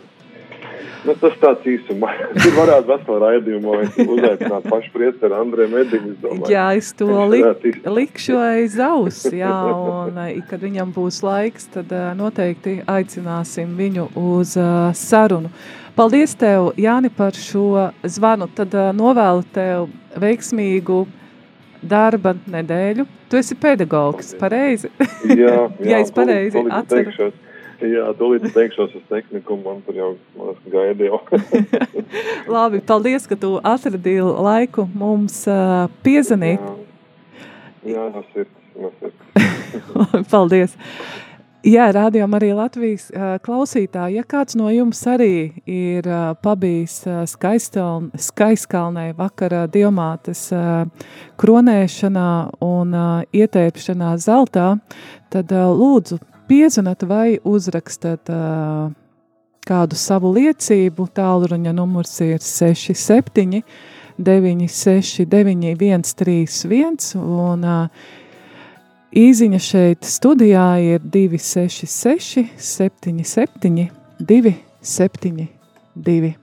Nu, 1.03 1.15
tas 1.19 1.35
tāds 1.43 1.67
īsumā. 1.67 2.13
Tur 2.43 2.55
varētu 2.55 2.91
veselu 2.93 3.19
raidījumu 3.25 3.77
uzaicināt 4.15 4.69
pašu 4.71 4.93
priesteru 4.95 5.39
Andrēju 5.41 5.73
Mediņu. 5.73 6.15
Jā, 6.51 6.69
es 6.79 6.93
to 6.99 7.09
lik, 7.33 7.81
likšu 7.87 8.39
aiz 8.39 8.79
aus, 8.83 9.25
jā, 9.35 9.53
un 9.75 10.21
kad 10.51 10.63
viņam 10.63 10.93
būs 10.95 11.23
laiks, 11.27 11.67
tad 11.75 11.91
noteikti 12.19 12.79
aicināsim 12.87 13.75
viņu 13.79 14.13
uz 14.19 14.55
uh, 14.61 14.93
sarunu. 14.97 15.51
Paldies 15.93 16.33
tev, 16.41 16.71
Jāni, 16.81 17.11
par 17.13 17.37
šo 17.37 17.91
zvanu. 18.09 18.47
Tad 18.57 18.73
uh, 18.73 18.93
novēlu 18.97 19.43
tev 19.53 19.91
veiksmīgu 20.23 21.03
darba 21.83 22.33
nedēļu. 22.49 23.05
Tu 23.29 23.41
esi 23.41 23.57
pedagogs, 23.59 24.33
pareizi? 24.41 24.89
Jā, 25.27 25.35
jā, 25.43 25.65
ja 25.91 26.01
es 26.05 26.15
pareizi 26.15 26.63
atceru. 26.71 27.33
Jā, 27.83 28.05
tūlīt 28.15 28.45
teikšos 28.55 28.93
uz 28.95 29.03
tehniku, 29.11 29.57
man 29.59 29.81
tur 29.87 29.97
jau 29.97 30.11
gaida 30.71 31.09
jau. 31.09 31.19
Labi, 32.55 32.83
paldies, 32.87 33.27
ka 33.27 33.39
tu 33.39 33.57
atradīji 33.59 34.23
laiku 34.23 34.87
mums 34.95 35.41
uh, 35.51 35.89
piezanīt. 36.07 36.63
Jā, 37.89 38.07
no 38.15 38.23
sirds, 38.31 38.55
no 38.79 38.93
sirds. 39.01 39.27
paldies. 40.33 40.79
Jā, 41.67 41.89
rādījām 41.95 42.33
arī 42.39 42.53
Latvijas 42.59 43.09
uh, 43.11 43.37
klausītāji. 43.43 44.21
Ja 44.21 44.27
kāds 44.27 44.55
no 44.59 44.71
jums 44.71 45.03
arī 45.11 45.63
ir 45.67 46.07
uh, 46.07 46.33
pabijis 46.43 47.01
uh, 47.11 47.23
skaiskalnē 47.27 49.09
vakara 49.19 49.69
diamātes 49.71 50.49
kronēšanā 51.39 52.33
un 52.63 52.99
ietēpšanā 53.35 54.17
zeltā, 54.23 54.69
tad 55.35 55.51
lūdzu 55.51 56.19
piezvanat 56.49 57.05
vai 57.09 57.39
uzrakstat 57.45 58.29
uh, 58.33 58.91
kādu 59.67 59.97
savu 59.99 60.33
liecību. 60.37 61.09
Tālruņa 61.15 61.73
numurs 61.77 62.21
ir 62.25 62.41
67 62.43 63.63
969 64.19 66.03
131 66.13 67.17
un 67.21 67.65
uh, 67.65 67.87
Īziņa 69.13 69.59
šeit 69.61 70.07
studijā 70.09 70.81
ir 70.81 71.03
266, 71.05 72.49
77, 72.57 73.93
272. 74.25 76.42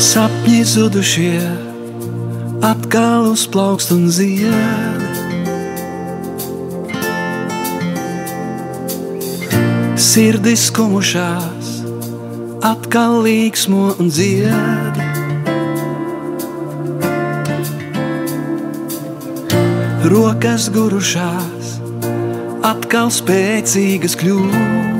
Sapņi 0.00 0.64
zudušie, 0.64 1.40
atkal 2.64 3.30
uzplaukst 3.34 3.92
un 3.92 4.08
zied. 4.08 5.10
sirdis 10.10 10.70
kumušās, 10.74 11.66
atkal 12.66 13.20
līksmo 13.22 13.92
un 14.00 14.08
dzied. 14.10 14.96
Rokas 20.10 20.66
gurušās, 20.74 21.76
atkal 22.72 23.12
spēcīgas 23.14 24.18
kļūst. 24.18 24.99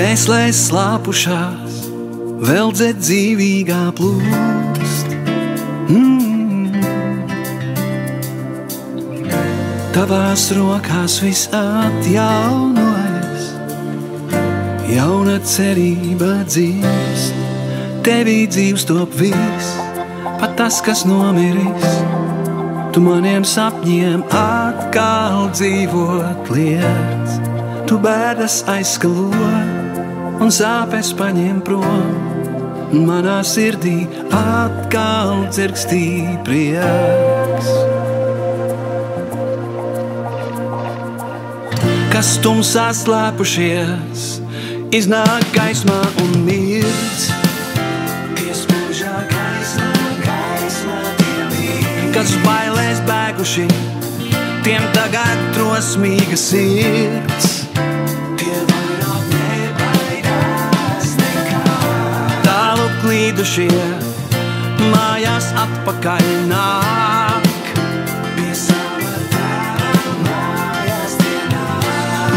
Dvēselēs 0.00 0.56
slāpušās, 0.70 1.74
vēl 2.48 2.70
dzed 2.72 3.02
dzīvīgā 3.04 3.80
plūst. 3.98 5.10
Mm. 5.92 6.78
Tavās 9.92 10.46
rokās 10.56 11.18
viss 11.20 11.50
atjaunojas, 11.52 13.50
jauna 14.88 15.36
cerība 15.44 16.30
dzīves, 16.48 17.26
tevī 18.08 18.38
dzīves 18.48 18.88
top 18.88 19.12
viss, 19.20 19.74
pat 20.40 20.56
tas, 20.62 20.80
kas 20.86 21.04
nomiris. 21.04 22.00
Tu 22.96 23.04
maniem 23.04 23.44
sapņiem 23.44 24.24
atkal 24.32 25.52
dzīvot 25.52 26.48
liec, 26.56 27.36
tu 27.84 28.00
bēdas 28.00 28.62
aizskalo 28.78 29.28
un 30.40 30.48
sāpes 30.52 31.12
paņem 31.16 31.60
prom. 31.64 32.28
manā 33.06 33.38
sirdī 33.46 34.08
atkal 34.34 35.44
dzirkstī 35.54 36.06
prieks. 36.42 37.68
Kas 42.10 42.32
tumsā 42.42 42.88
slēpušies, 42.98 44.24
iznāk 44.90 45.46
gaismā 45.54 46.00
un 46.24 46.34
mirdz. 46.48 47.28
Kas 52.10 52.34
bailēs 52.42 52.98
bēguši, 53.06 53.68
tiem 54.66 54.90
tagad 54.98 55.46
drosmīga 55.54 56.36
sirds. 56.36 57.59
Tālu 63.30 63.44
klīdušie, 63.46 63.70
mājās 64.90 65.52
atpakaļ 65.54 66.24
nāk. 66.50 67.44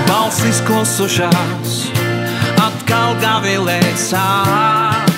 Balsis 0.05 0.59
klusušās, 0.67 1.71
atkal 2.61 3.17
gavilēt 3.23 3.97
sāk? 3.97 5.09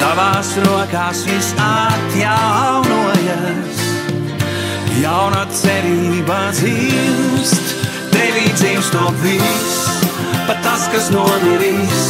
Tavās 0.00 0.54
rokās 0.64 1.20
viss 1.28 1.52
atjaunojas, 1.66 3.28
jauna 5.02 5.44
cerība 5.52 6.48
dzimst, 6.56 7.76
tevī 8.14 8.46
dzimst 8.56 8.96
to 8.96 9.12
viss, 9.20 9.77
pat 10.48 10.62
tas, 10.64 10.88
kas 10.92 11.10
nomirīs. 11.12 12.04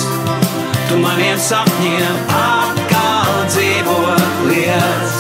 Tu 0.89 0.97
maniem 1.03 1.39
sapņiem 1.43 2.19
atkal 2.39 3.33
dzīvot 3.51 4.45
liec, 4.49 5.17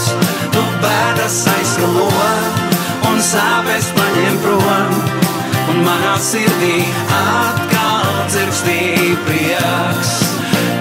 tu 0.54 0.62
bēdas 0.84 1.38
aizskalo 1.52 2.06
un 3.10 3.18
sāpes 3.24 3.90
paņem 3.98 4.38
prom, 4.44 4.94
un 5.72 5.82
manā 5.84 6.14
sirdī 6.22 6.86
atkal 7.18 8.06
dzirkstī 8.30 8.78
prieks. 9.26 10.14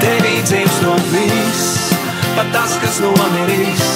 Tevī 0.04 0.38
dzīvs 0.46 0.78
no 0.86 0.94
viss, 1.10 1.90
pat 2.38 2.54
tas, 2.54 2.78
kas 2.84 3.02
nomirīs. 3.04 3.90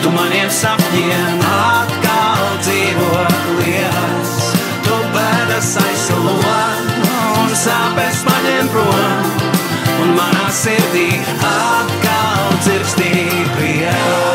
Tu 0.00 0.12
maniem 0.14 0.48
sapņiem 0.62 1.42
atkal 1.50 2.46
dzīvot 2.62 3.50
liels. 3.58 4.38
Tu 4.86 5.02
bēdas 5.18 5.74
aizsalo 5.82 6.38
un 7.50 7.56
sāpes 7.58 8.20
paņem 8.26 8.68
prom, 8.70 9.24
un 10.04 10.14
manā 10.14 10.46
sirdī 10.54 11.08
atkal 11.50 12.58
dzirkstī 12.62 13.14
prieks. 13.56 14.29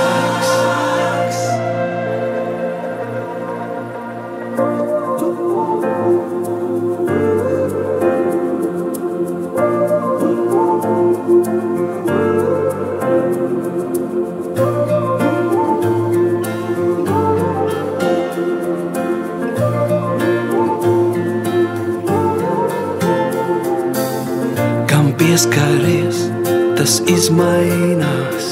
Izmainās, 27.12 28.48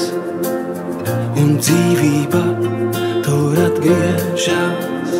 un 1.40 1.56
dzīvība 1.58 2.42
tur 3.24 3.58
atgriežas. 3.66 5.14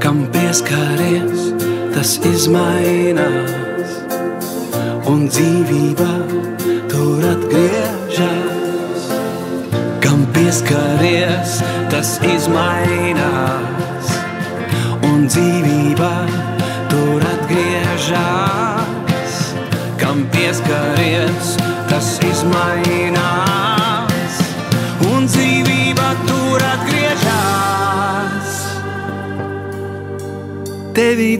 Kam 0.00 0.24
pieskaries, 0.32 1.50
tas 1.94 2.16
izmainās, 2.30 3.49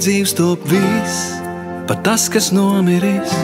dzīves 0.00 0.32
top 0.32 0.62
viss, 0.70 1.16
pat 1.88 2.00
tas, 2.06 2.28
kas 2.32 2.48
nomiris. 2.56 3.34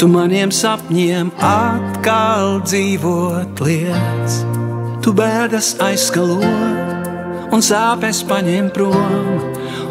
Tu 0.00 0.08
maniem 0.08 0.48
sapņiem 0.54 1.28
atkal 1.44 2.62
dzīvot 2.64 3.60
liec, 3.66 4.38
tu 5.04 5.12
bēdas 5.12 5.74
aizskalo 5.84 6.40
un 7.52 7.64
sāpes 7.64 8.22
paņem 8.30 8.70
prom, 8.72 9.44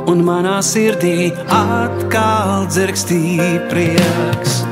un 0.09 0.25
manā 0.25 0.57
sirdī 0.65 1.29
atkal 1.53 2.65
dzirkstī 2.71 3.37
prieks. 3.69 4.63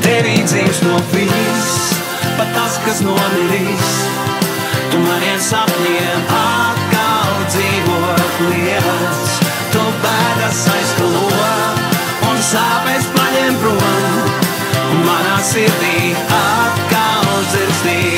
Tevī 0.00 0.38
dzīves 0.48 0.80
no 0.86 0.96
viss, 1.12 1.92
pat 2.38 2.54
tas, 2.56 2.80
kas 2.86 3.04
nomirīs, 3.04 3.96
tu 4.88 5.04
maniem 5.04 5.42
sapņiem 5.50 6.30
atkal 6.40 7.42
dzīvot 7.52 8.46
liec, 8.48 9.26
tu 9.26 9.27
bēdas 10.04 10.60
aizskalo 10.74 11.24
un 12.30 12.40
sāpes 12.50 13.08
paņem 13.16 13.58
prom, 13.62 13.82
manā 15.06 15.40
sirdī 15.50 16.12
atkal 16.42 17.28
dzirkstī 17.50 18.17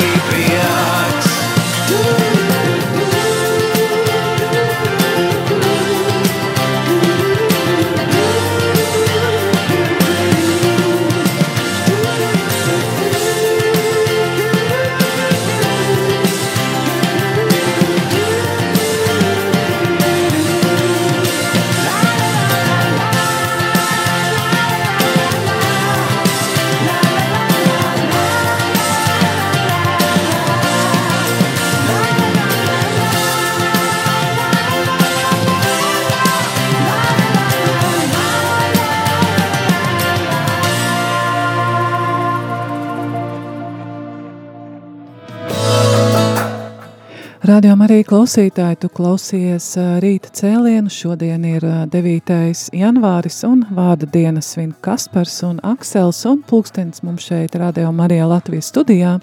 Radio 47.51 47.73
arī 47.83 47.97
klausītāji, 48.07 48.77
tu 48.79 48.87
klausies 48.95 49.65
rīta 49.99 50.29
cēlienu. 50.37 50.87
Šodien 50.93 51.43
ir 51.49 51.65
ā, 51.67 51.81
9. 51.91 52.37
janvāris 52.79 53.41
un 53.43 53.65
vārda 53.75 54.07
dienas 54.07 54.53
svin 54.53 54.69
Kaspars 54.79 55.41
un 55.43 55.59
Aksels 55.67 56.21
un 56.29 56.39
pulkstenis 56.47 57.03
mums 57.03 57.25
šeit 57.27 57.57
Radio 57.59 57.91
Marijā 57.91 58.29
Latvijas 58.31 58.69
studijā 58.71 59.17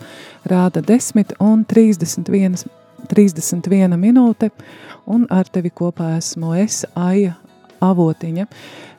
rāda 0.44 0.82
10 0.84 1.38
un 1.40 1.64
31, 1.72 2.66
31 3.08 3.96
minūte 3.96 4.50
un 5.08 5.24
ar 5.32 5.48
tevi 5.48 5.72
kopā 5.72 6.18
esmu 6.18 6.52
es, 6.60 6.82
Aija 7.00 7.38
Avotiņa. 7.80 8.44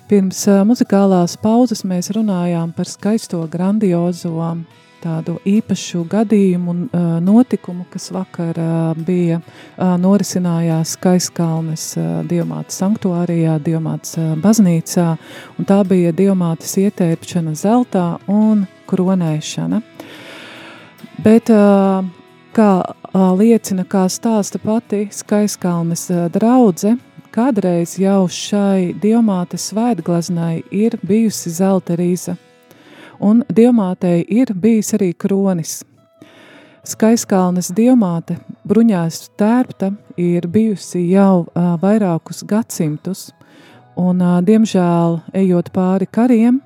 Pirms 0.10 0.42
muzikālās 0.66 1.38
pauzes 1.38 1.86
mēs 1.86 2.10
runājām 2.18 2.74
par 2.74 2.90
skaisto 2.90 3.46
grandiozo 3.46 4.56
tādu 5.04 5.38
īpašu 5.48 6.04
gadījumu 6.10 6.72
un 6.74 6.82
uh, 6.88 7.08
notikumu, 7.24 7.86
kas 7.92 8.10
vakar 8.16 8.58
uh, 8.60 9.00
bija 9.08 9.40
uh, 9.40 9.96
norisinājās 10.02 10.96
Skaiskalnes 10.98 11.86
uh, 11.98 12.22
Dievmātes 12.30 12.80
sanktuārijā, 12.82 13.58
Dievmātes 13.64 14.18
uh, 14.20 14.34
baznīcā, 14.44 15.10
un 15.58 15.70
tā 15.70 15.82
bija 15.88 16.14
Dievmātes 16.16 16.76
ietērpšana 16.84 17.56
zeltā 17.60 18.08
un 18.28 18.66
kronēšana. 18.90 19.82
Bet, 21.24 21.52
uh, 21.52 22.06
kā 22.56 22.72
uh, 22.82 23.30
liecina, 23.40 23.86
kā 23.88 24.08
stāsta 24.12 24.62
pati 24.64 25.08
Skaiskalnes 25.14 26.08
uh, 26.14 26.28
draudze, 26.34 26.96
kādreiz 27.34 27.96
jau 28.02 28.28
šai 28.32 28.94
diamātes 28.98 29.70
svētglaznai 29.70 30.64
ir 30.74 30.98
bijusi 31.06 31.52
zelta 31.54 31.98
rīza, 32.00 32.36
un 33.20 33.44
diamātei 33.54 34.24
ir 34.28 34.54
bijis 34.56 34.94
arī 34.98 35.12
kronis. 35.14 35.80
Skaiskalnes 36.88 37.70
diamāte, 37.76 38.40
bruņās 38.68 39.28
tērpta, 39.38 39.92
ir 40.18 40.48
bijusi 40.48 41.04
jau 41.12 41.44
uh, 41.44 41.76
vairākus 41.82 42.42
gadsimtus, 42.48 43.30
un, 44.00 44.24
uh, 44.24 44.40
diemžēl, 44.42 45.20
ejot 45.36 45.70
pāri 45.76 46.08
kariem, 46.08 46.62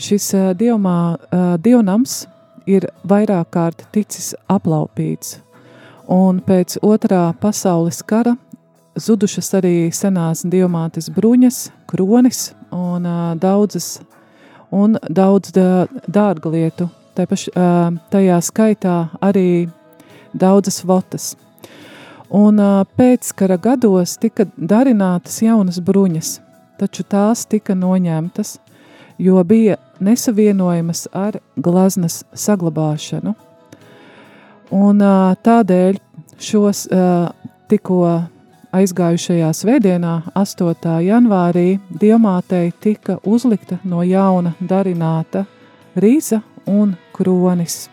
šis 0.00 0.32
uh, 0.34 0.50
diamā, 0.56 0.98
uh, 1.14 1.54
dievnams 1.60 2.24
ir 2.66 2.88
vairāk 3.04 3.52
kārt 3.54 3.84
ticis 3.92 4.32
aplaupīts, 4.50 5.38
un 6.08 6.40
pēc 6.42 6.80
otrā 6.82 7.28
pasaules 7.40 8.00
kara 8.02 8.34
zudušas 8.98 9.52
arī 9.60 9.74
senās 9.94 10.42
diamātes 10.48 11.10
bruņas, 11.12 11.68
kronis 11.90 12.50
un 12.72 13.06
uh, 13.06 13.34
daudzas 13.38 14.00
un 14.70 14.98
daudz 15.08 15.52
dārga 16.06 16.50
lietu. 16.52 16.88
Paš, 17.20 17.50
uh, 17.52 17.90
tajā 18.08 18.38
skaitā 18.40 18.96
arī 19.20 19.68
daudzas 20.32 20.80
votas. 20.86 21.34
Un 22.30 22.62
pēckara 22.94 23.56
gados 23.58 24.14
tika 24.22 24.46
darinātas 24.54 25.40
jaunas 25.42 25.80
bruņas, 25.82 26.36
taču 26.78 27.02
tās 27.02 27.42
tika 27.50 27.74
noņemtas, 27.74 28.60
jo 29.18 29.42
bija 29.44 29.80
nesavienojamas 29.98 31.08
ar 31.12 31.40
glaznas 31.58 32.22
saglabāšanu. 32.30 33.34
Un 34.70 35.02
tādēļ 35.42 35.98
šos 36.38 36.86
tikko 37.66 38.04
aizgājušajā 38.72 39.50
svētdienā, 39.54 40.14
8. 40.38 40.96
janvārī, 41.04 41.78
Diemātei 41.90 42.72
tika 42.80 43.18
uzlikta 43.26 43.80
no 43.84 44.02
jauna 44.06 44.54
darināta 44.60 45.44
rīza 45.96 46.42
un 46.66 46.94
kronis. 47.16 47.88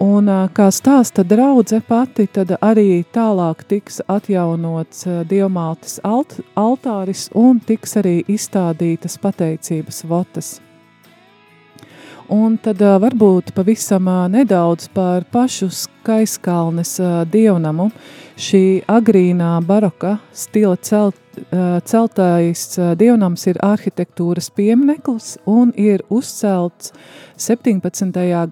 Un, 0.00 0.28
kā 0.52 0.66
stāsta 0.68 1.24
draudze 1.24 1.80
pati, 1.80 2.26
tad 2.28 2.52
arī 2.60 3.00
tālāk 3.12 3.64
tiks 3.64 4.02
atjaunots 4.12 5.06
Diemātes 5.28 5.96
alt, 6.04 6.36
altāris 6.52 7.30
un 7.32 7.60
tiks 7.64 7.96
arī 7.96 8.18
izstādītas 8.28 9.16
pateicības 9.22 10.04
votas. 10.04 10.56
Un 12.28 12.56
tad 12.58 12.80
varbūt 12.82 13.54
pavisam 13.54 14.08
nedaudz 14.32 14.88
par 14.92 15.24
pašu 15.32 15.70
Skaiskalnes 15.70 16.96
dievnamu. 17.32 17.92
Šī 18.36 18.84
agrīnā 18.84 19.64
baroka 19.64 20.18
stila 20.36 20.76
celt, 20.84 21.16
celtais 21.88 22.76
dievnams 23.00 23.48
ir 23.48 23.56
arhitektūras 23.64 24.52
piemineklis 24.52 25.40
un 25.48 25.72
ir 25.72 26.04
uzcelts 26.12 26.92
17. 27.40 27.80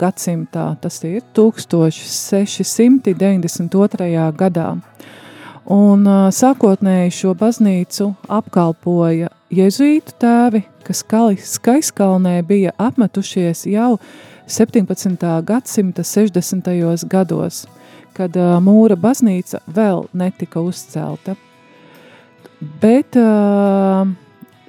gadsimtā, 0.00 0.80
tas 0.80 1.04
ir 1.04 1.20
1692. 1.36 4.32
gadā. 4.40 4.80
Un 5.64 6.04
sākotnēji 6.32 7.10
šo 7.20 7.34
baznīcu 7.36 8.14
apkalpoja 8.28 9.28
jezuītu 9.52 10.12
tēvi, 10.20 10.62
kas 10.84 11.04
Skaiskalnē 11.56 12.42
bija 12.44 12.72
apmetušies 12.76 13.66
jau 13.68 13.98
17. 14.48 15.44
gadsimta 15.44 16.02
60. 16.04 17.08
gados, 17.08 17.66
kad 18.14 18.36
uh, 18.38 18.62
mūra 18.62 18.94
baznīca 18.96 19.58
vēl 19.66 20.06
netika 20.14 20.60
uzcelta. 20.62 21.34
Bet 22.80 23.16
uh, 23.18 24.06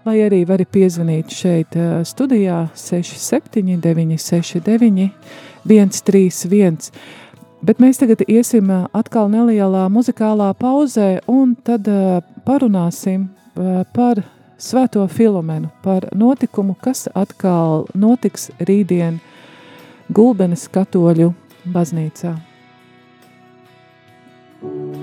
vai 0.07 0.15
arī 0.23 0.45
vari 0.47 0.65
piezvanīt 0.65 1.33
šeit 1.35 1.75
studijā 2.07 2.69
679, 2.79 4.15
669, 4.15 5.11
131. 5.67 6.91
Bet 7.61 7.83
mēs 7.83 7.99
tagad 8.01 8.23
iesim 8.25 8.71
atkal 8.71 9.27
nelielā 9.29 9.89
muzikālā 9.91 10.53
pauzē, 10.57 11.19
un 11.29 11.53
tad 11.67 11.85
parunāsim 12.47 13.27
par 13.93 14.23
Svēto 14.61 15.01
Filomenu, 15.09 15.71
par 15.81 16.05
notikumu, 16.13 16.75
kas 16.77 17.07
atkal 17.17 17.87
notiks 17.97 18.51
rītdien 18.61 19.17
Gulbenes 20.13 20.67
katoļu 20.69 21.33
baznīcā. 21.65 22.37
thank 24.61 24.95
you 24.95 25.00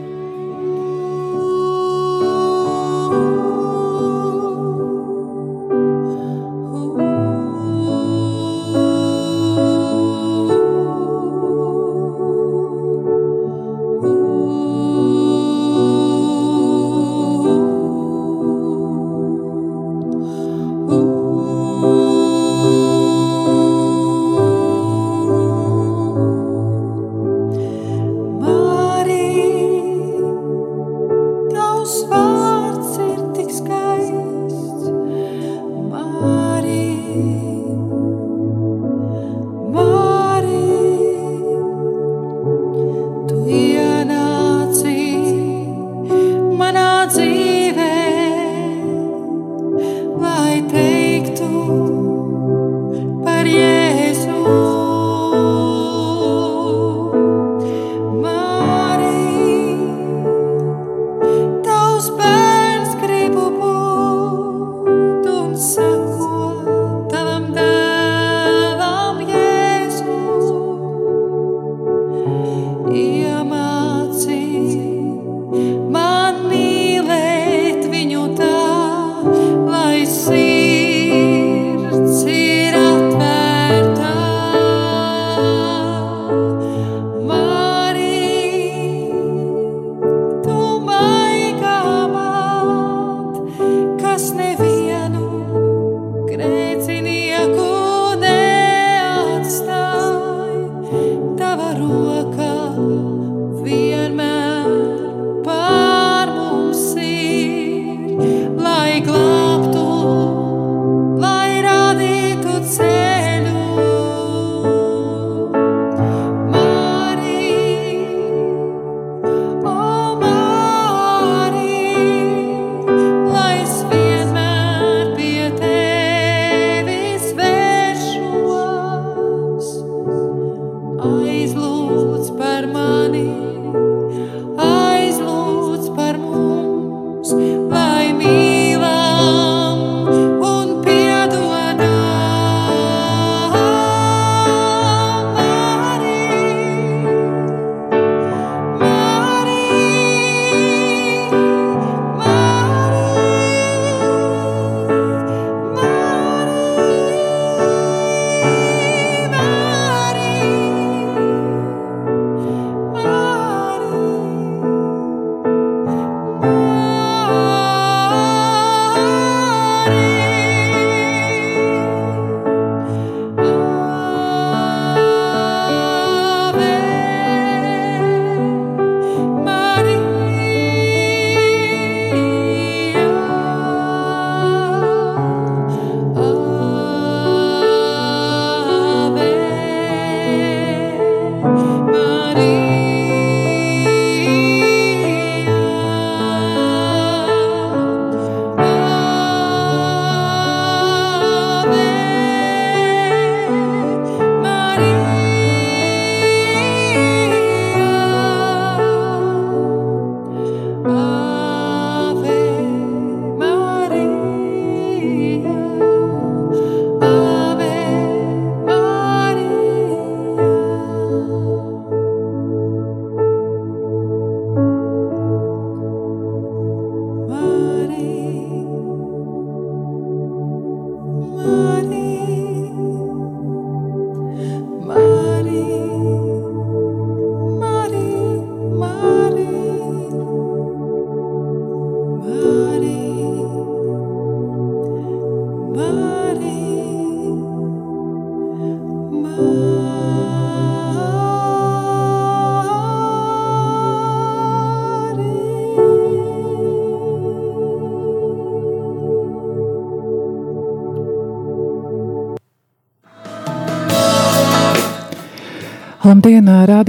Oh. 31.90 32.37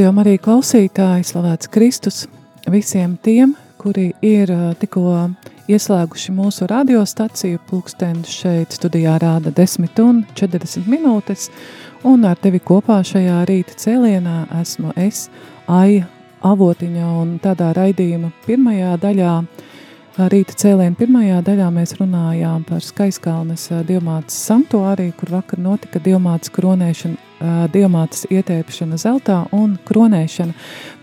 Radio 0.10 0.24
arī 0.24 0.40
klausītāji, 0.42 1.26
slavēts 1.28 1.70
Kristus 1.70 2.24
visiem 2.66 3.12
tiem, 3.22 3.52
kuri 3.78 4.08
ir 4.26 4.50
tikko 4.82 5.30
ieslēguši 5.70 6.34
mūsu 6.34 6.66
radiostaciju. 6.66 7.60
Pulkstenis 7.70 8.32
šeit 8.42 8.74
studijā 8.74 9.20
rāda 9.22 9.54
10 9.54 10.02
un 10.02 10.24
40 10.34 10.90
minūtes, 10.90 11.52
un 12.02 12.26
ar 12.26 12.42
tevi 12.42 12.58
kopā 12.58 13.04
šajā 13.06 13.44
rīta 13.46 13.78
cēlienā 13.78 14.48
esmu 14.64 14.96
es, 14.98 15.28
Aija 15.70 16.08
Avotiņa, 16.42 17.14
un 17.22 17.38
tādā 17.44 17.70
raidījuma 17.78 18.32
pirmajā 18.48 18.98
daļā 19.06 19.36
Rīta 20.20 20.58
cēlienu 20.58 20.98
pirmajā 21.00 21.44
daļā 21.46 21.70
mēs 21.72 21.94
runājām 22.02 22.66
par 22.68 22.82
Skaiskalnes 22.84 23.70
diamātas 23.88 24.42
sanktuāriju, 24.50 25.14
kur 25.22 25.38
vakar 25.38 25.62
notika 25.62 26.02
diamātas 26.02 26.50
kronēšana, 26.52 27.29
diamātas 27.74 28.26
ietēpšana 28.30 28.98
zeltā 29.00 29.42
un 29.56 29.78
kronēšana. 29.88 30.54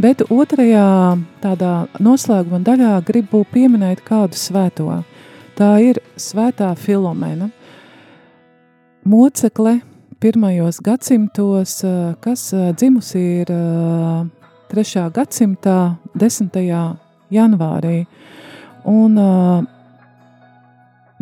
Bet 0.02 0.22
otrajā 0.28 1.16
tādā 1.42 1.74
noslēguma 2.02 2.60
daļā 2.66 2.94
gribu 3.08 3.44
pieminēt 3.52 4.04
kādu 4.06 4.36
svēto. 4.36 5.02
Tā 5.56 5.70
ir 5.80 6.02
svētā 6.20 6.74
Filomena. 6.76 7.48
Mocekle 9.06 9.78
pirmajos 10.20 10.80
gadsimtos, 10.84 11.78
kas 12.20 12.48
dzimusi 12.76 13.22
ir 13.42 13.52
3. 14.72 15.06
gadsimtā 15.14 15.78
10. 16.18 16.60
janvārī 17.30 17.98
un 18.86 19.16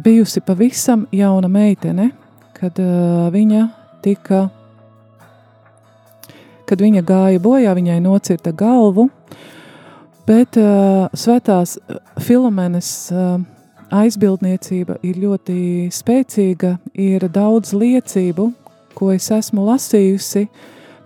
bijusi 0.05 0.41
pavisam 0.41 1.07
jauna 1.13 1.49
meitene, 1.49 2.11
kad 2.57 2.79
viņa 3.35 3.63
tika, 4.05 4.49
kad 6.69 6.81
viņa 6.81 7.03
gāja 7.07 7.43
bojā, 7.43 7.75
viņai 7.77 7.99
nocirta 8.05 8.53
galvu, 8.57 9.09
bet 10.29 10.59
uh, 10.61 11.07
svētās 11.13 11.77
Filomenes 12.25 12.91
uh, 13.13 13.39
aizbildniecība 13.95 14.99
ir 15.05 15.21
ļoti 15.23 15.57
spēcīga, 15.95 16.77
ir 16.95 17.29
daudz 17.33 17.75
liecību, 17.77 18.51
ko 18.95 19.11
es 19.15 19.31
esmu 19.35 19.67
lasījusi 19.69 20.47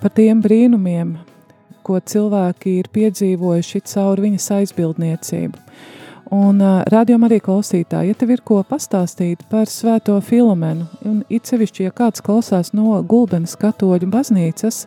par 0.03 0.15
tiem 0.15 0.43
brīnumiem, 0.45 1.17
ko 1.83 1.99
cilvēki 1.99 2.79
ir 2.83 2.91
piedzīvojuši 2.93 3.85
caur 3.89 4.21
viņas 4.21 4.51
aizbildniecību. 4.61 5.65
Un 6.35 6.59
uh, 6.61 6.83
rādījumā 6.93 7.31
arī 7.31 7.39
klausītāji, 7.41 8.11
ja 8.11 8.17
tev 8.21 8.35
ir 8.35 8.43
ko 8.45 8.59
pastāstīt 8.69 9.47
par 9.49 9.71
svēto 9.73 10.19
filomenu, 10.21 10.85
un 11.09 11.23
it 11.33 11.49
sevišķi, 11.49 11.87
ja 11.87 11.95
kāds 11.97 12.21
klausās 12.25 12.75
no 12.77 12.99
Gulbenes 13.01 13.57
katoļu 13.57 14.11
baznīcas, 14.13 14.83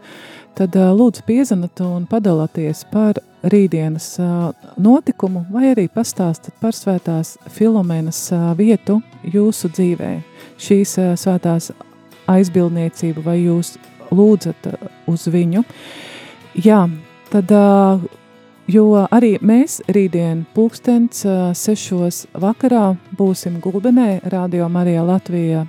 tad 0.57 0.75
uh, 0.77 0.91
lūdzu 0.95 1.25
piezanat 1.27 1.81
un 1.85 2.07
padalāties 2.09 2.83
par 2.91 3.19
rītdienas 3.43 4.07
uh, 4.21 4.51
notikumu, 4.77 5.45
vai 5.51 5.71
arī 5.71 5.87
pastāstat 5.91 6.55
par 6.61 6.77
svētās 6.77 7.37
filomenas 7.49 8.23
uh, 8.35 8.51
vietu 8.57 8.99
jūsu 9.23 9.71
dzīvē, 9.73 10.13
šīs 10.61 10.95
uh, 11.01 11.11
svētās 11.19 11.71
aizbildniecību, 12.31 13.25
vai 13.25 13.41
jūs 13.41 13.75
lūdzat 14.11 14.71
uh, 14.71 14.89
uz 15.11 15.27
viņu. 15.31 15.65
Jā, 16.61 16.85
tad 17.31 17.55
uh, 17.55 18.09
Jo 18.71 19.07
arī 19.11 19.33
mēs 19.43 19.79
rītdien 19.91 20.45
pulkstens 20.55 21.25
sešos 21.57 22.21
vakarā 22.39 22.93
būsim 23.17 23.57
Gulbenē, 23.59 24.21
Radio 24.31 24.69
Marija 24.71 25.01
Latvija 25.03 25.65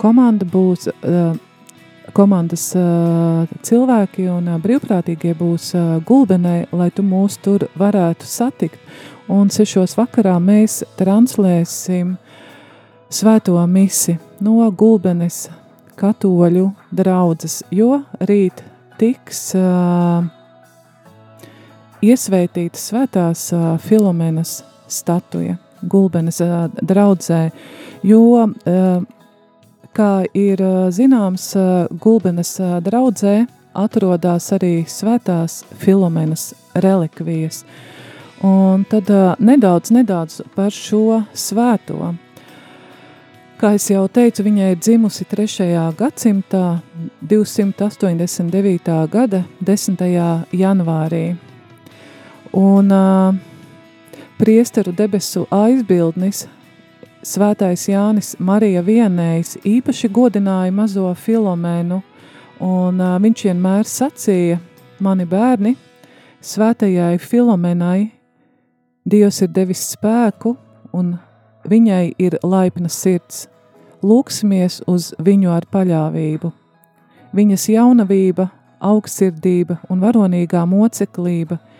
komanda 0.00 0.48
būs, 0.48 0.88
komandas 2.14 2.70
cilvēki 3.66 4.26
un 4.32 4.48
brīvprātīgie 4.62 5.34
būs 5.38 5.70
Gulbenē, 6.06 6.56
lai 6.72 6.90
tu 6.94 7.04
mūs 7.06 7.38
tur 7.42 7.66
varētu 7.78 8.28
satikt. 8.28 8.78
Un 9.30 9.50
sešos 9.52 9.94
vakarā 9.98 10.34
mēs 10.42 10.80
translēsim 10.98 12.16
svēto 13.10 13.60
misi 13.70 14.16
no 14.42 14.66
Gulbenes 14.70 15.44
katoļu 16.00 16.70
draudzes, 16.96 17.60
jo 17.70 18.00
rīt 18.26 18.62
tiks 19.00 19.52
uh, 19.58 20.24
iesvētīta 22.04 22.80
svētās 22.80 23.46
uh, 23.56 23.74
Filomenas 23.80 24.60
statuja 24.90 25.58
Gulbenes 25.80 26.40
uh, 26.44 26.66
draudzē, 26.82 27.46
jo, 28.04 28.22
uh, 28.44 29.19
kā 29.96 30.24
ir 30.34 30.60
zināms, 30.94 31.52
Gulbenes 32.02 32.56
draudzē 32.84 33.46
atrodas 33.74 34.50
arī 34.54 34.84
svētās 34.88 35.62
Filomenas 35.78 36.52
relikvijas. 36.74 37.64
Un 38.46 38.86
tad 38.88 39.10
nedaudz, 39.38 39.92
nedaudz 39.92 40.40
par 40.54 40.72
šo 40.72 41.22
svēto. 41.36 42.14
Kā 43.60 43.74
jau 43.92 44.06
teicu, 44.08 44.40
viņai 44.46 44.70
ir 44.72 44.78
dzimusi 44.80 45.26
3. 45.28 45.66
gadsimtā, 45.98 46.80
289. 47.20 48.94
gada 49.12 49.42
10. 49.60 50.04
janvārī. 50.56 51.24
Un 52.56 52.88
uh, 52.88 53.36
priesteru 54.40 54.94
debesu 54.96 55.44
aizbildnis, 55.52 56.46
svētais 57.26 57.86
Jānis 57.88 58.34
Marija 58.38 58.82
vienējs, 58.84 59.58
īpaši 59.66 60.10
godināja 60.12 60.72
mazo 60.72 61.08
filomēnu, 61.14 62.00
un 62.64 63.00
uh, 63.00 63.16
viņš 63.22 63.44
vienmēr 63.48 63.88
sacīja, 63.88 64.60
mani 65.00 65.26
bērni, 65.28 65.76
svētajai 66.40 67.18
filomenai, 67.18 68.10
Dievs 69.10 69.40
ir 69.42 69.48
devis 69.48 69.80
spēku, 69.94 70.52
un 70.92 71.14
viņai 71.66 72.12
ir 72.20 72.36
laipna 72.44 72.90
sirds. 72.92 73.46
Lūksimies 74.04 74.82
uz 74.86 75.08
viņu 75.18 75.50
ar 75.54 75.64
paļāvību. 75.72 76.50
Viņas 77.34 77.64
jaunavība, 77.72 78.50
augstsirdība 78.78 79.80
un 79.88 80.04
varonīgā 80.04 80.66
moceklība– 80.68 81.58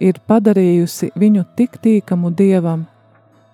ir 0.00 0.18
padarījusi 0.26 1.12
viņu 1.18 1.44
tik 1.56 1.76
tīkamu 1.84 2.32
dievam, 2.36 2.86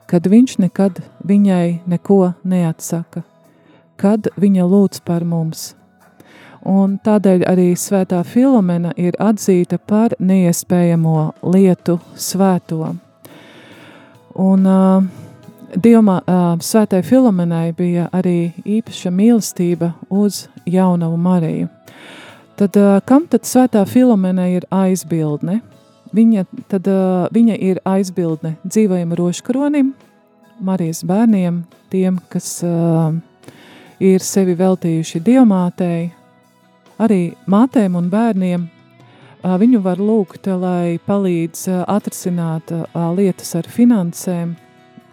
kad 0.06 0.26
viņš 0.26 0.58
nekad 0.62 1.00
viņai 1.26 1.80
neko 1.86 2.32
neatsaka, 2.44 3.22
kad 3.96 4.28
viņa 4.36 4.66
lūdz 4.66 5.02
par 5.06 5.24
mums. 5.24 5.74
Un 6.66 6.96
tādēļ 6.98 7.44
arī 7.46 7.68
svētā 7.78 8.24
Filomena 8.26 8.90
ir 8.98 9.14
atzīta 9.22 9.78
par 9.78 10.16
neiespējamo 10.18 11.18
lietu 11.46 12.00
svēto. 12.18 12.96
Un 14.36 14.66
uh, 14.66 15.04
Dievmā, 15.76 16.20
uh, 16.22 16.58
svētai 16.62 17.02
Filomenai 17.06 17.70
bija 17.76 18.08
arī 18.14 18.52
īpaša 18.64 19.10
mīlestība 19.14 19.92
uz 20.10 20.46
jaunavu 20.66 21.16
Mariju. 21.20 21.68
Tad, 22.56 22.76
uh, 22.80 22.98
kam 23.06 23.26
tad 23.30 23.46
svētā 23.46 23.84
Filomena 23.86 24.48
ir 24.50 24.66
aizbildne? 24.70 25.60
Viņa, 26.16 26.46
tad, 26.70 26.86
viņa 27.34 27.56
ir 27.60 27.80
aizbildne 27.84 28.54
dzīvajam 28.64 29.10
roškronim, 29.18 29.90
Marijas 30.64 31.02
bērniem, 31.04 31.58
tiem, 31.92 32.16
kas 32.32 32.62
ir 34.00 34.24
sevi 34.24 34.54
veltījuši 34.56 35.20
diamātei, 35.26 36.06
arī 36.96 37.20
mātēm 37.44 37.98
un 38.00 38.08
bērniem. 38.08 38.64
Viņu 39.44 39.82
var 39.84 40.00
lūgt, 40.00 40.48
lai 40.48 40.96
palīdz 41.04 41.68
atrisināt 41.84 42.72
lietas 43.18 43.52
ar 43.60 43.68
finansēm 43.68 44.56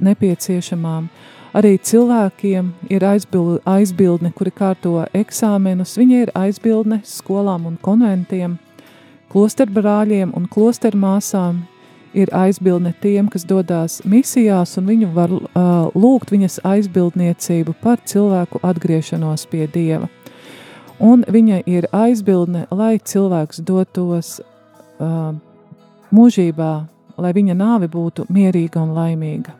nepieciešamām. 0.03 1.11
Arī 1.53 1.75
cilvēkiem 1.83 2.71
ir 2.89 3.03
aizbild, 3.05 3.59
aizbildne, 3.67 4.31
kuri 4.33 4.55
kārto 4.55 5.01
eksāmenus. 5.13 5.97
Viņa 5.99 6.21
ir 6.23 6.31
aizbildne 6.45 7.03
skolām 7.05 7.67
un 7.73 7.81
konventiem– 7.81 8.55
Klosterbrāļiem 9.33 10.29
un 10.37 10.43
klostermāsām 10.45 11.63
ir 12.13 12.29
aizbildne 12.37 12.91
tiem, 13.01 13.25
kas 13.33 13.47
dodas 13.49 13.95
misijās, 14.05 14.75
un 14.77 14.85
viņu 14.85 15.09
var 15.15 15.33
uh, 15.33 15.87
lūgt 15.97 16.29
viņas 16.29 16.59
aizbildniecību 16.69 17.73
par 17.81 17.97
cilvēku 18.05 18.61
atgriešanos 18.61 19.47
pie 19.49 19.65
Dieva. 19.73 20.11
Un 21.01 21.25
viņa 21.25 21.63
ir 21.65 21.89
aizbildne, 21.89 22.67
lai 22.69 22.99
cilvēks 23.01 23.63
dotos 23.65 24.37
uh, 24.37 25.33
mūžībā, 26.13 26.71
lai 27.17 27.33
viņa 27.33 27.57
nāve 27.57 27.89
būtu 27.89 28.29
mierīga 28.29 28.85
un 28.85 28.93
laimīga. 28.93 29.57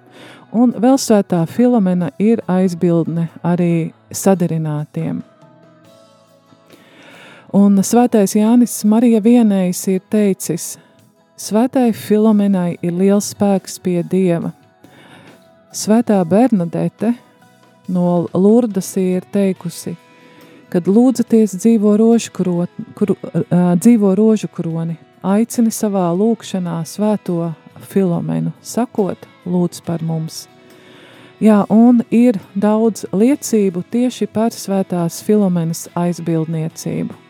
Un 0.54 0.78
vēl 0.78 1.00
svētā 1.02 1.42
Filomena 1.50 2.12
ir 2.22 2.46
aizbildne 2.46 3.32
arī 3.42 3.90
sadarinātiem. 4.14 5.24
Un 7.54 7.78
svētais 7.86 8.34
Jānis 8.34 8.80
Marija 8.90 9.20
vienējs 9.22 9.84
ir 9.94 10.02
teicis, 10.10 10.72
Svētai 11.38 11.92
Filomenai 11.94 12.80
ir 12.82 12.94
liels 12.98 13.28
spēks 13.34 13.80
pie 13.84 14.00
Dieva. 14.06 14.52
Svētā 15.74 16.18
Bernadete 16.30 17.12
no 17.94 18.28
Lurdas 18.34 18.90
ir 18.98 19.26
teikusi, 19.34 19.96
kad 20.74 20.90
lūdzaties 20.90 21.54
dzīvo 21.58 21.96
rožu, 22.02 22.32
kro, 22.34 22.68
kru, 22.98 23.18
uh, 23.22 23.74
dzīvo 23.78 24.14
rožu 24.18 24.50
kroni, 24.50 24.96
aicini 25.22 25.74
savā 25.74 26.08
lūkšanā 26.18 26.80
svēto 26.90 27.52
filomenu, 27.90 28.54
sakot, 28.62 29.30
lūdz 29.46 29.82
par 29.86 30.02
mums. 30.02 30.48
Jā, 31.44 31.64
un 31.70 32.02
ir 32.10 32.42
daudz 32.54 33.06
liecību 33.14 33.86
tieši 33.94 34.30
par 34.32 34.54
svētās 34.58 35.22
filomenas 35.26 35.86
aizbildniecību. 35.98 37.23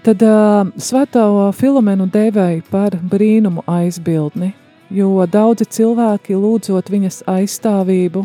Tad 0.00 0.22
uh, 0.24 0.64
svēto 0.80 1.50
filomenu 1.52 2.06
devēja 2.08 2.62
par 2.72 2.94
brīnumu 3.04 3.60
aizbildni, 3.68 4.54
jo 4.88 5.26
daudzi 5.28 5.66
cilvēki 5.76 6.38
lūdzot 6.40 6.88
viņas 6.88 7.18
aizstāvību, 7.28 8.22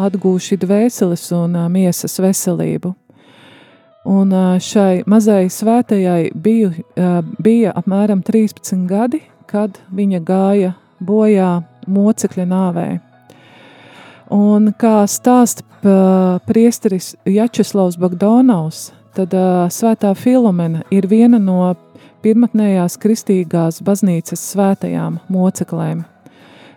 atgūši 0.00 0.56
dvēseles 0.62 1.26
un 1.36 1.58
uh, 1.60 1.66
miesas 1.68 2.16
veselību. 2.16 2.94
Un 4.08 4.32
šai 4.58 5.04
mazai 5.06 5.44
svētajai 5.52 6.32
biju, 6.34 6.72
bija 7.38 7.74
apmēram 7.78 8.24
13 8.26 8.88
gadi, 8.90 9.20
kad 9.46 9.76
viņa 9.94 10.22
gāja 10.26 10.72
bojā 10.98 11.60
mocekļa 11.86 12.48
nāvē. 12.50 12.88
Un 14.32 14.72
kā 14.74 15.04
stāsta 15.06 15.62
priesteris 16.48 17.12
Jačeslavs 17.28 18.00
Bagdonaus, 18.00 18.88
tad 19.16 19.34
svētā 19.72 20.12
Filomena 20.16 20.82
ir 20.90 21.06
viena 21.10 21.38
no 21.38 21.74
pirmatnējās 22.22 22.96
kristīgās 23.02 23.82
baznīcas 23.84 24.42
svētajām 24.52 25.18
moceklēm. 25.32 26.04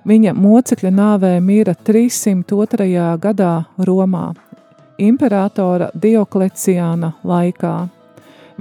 Viņa 0.05 0.35
mocekļa 0.37 0.91
nāvē 0.93 1.31
mira 1.41 1.73
302. 1.73 2.87
gadā 3.21 3.53
Romā, 3.87 4.27
imperatora 5.01 5.89
Diokleciāna 5.97 7.15
laikā. 7.25 7.73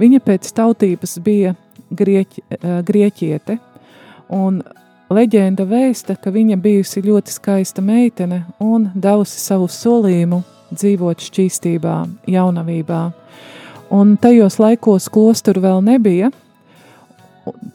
Viņa 0.01 0.21
pēc 0.25 0.49
tautības 0.57 1.19
bija 1.23 1.53
grieķ, 1.93 2.39
grieķiete, 2.87 3.59
un 4.33 4.63
leģenda 5.13 5.67
vēsta, 5.69 6.17
ka 6.17 6.33
viņa 6.33 6.57
bijusi 6.61 7.05
ļoti 7.05 7.35
skaista 7.37 7.83
meitene 7.85 8.41
un 8.59 8.89
devusi 8.95 9.39
savu 9.39 9.69
solījumu 9.69 10.41
dzīvot 10.73 11.21
šķīstībā, 11.29 11.95
jaunavībā. 12.33 13.03
Un 13.89 14.15
tajos 14.17 14.57
laikos 14.59 15.09
klosturu 15.13 15.61
vēl 15.61 15.83
nebija. 15.85 16.31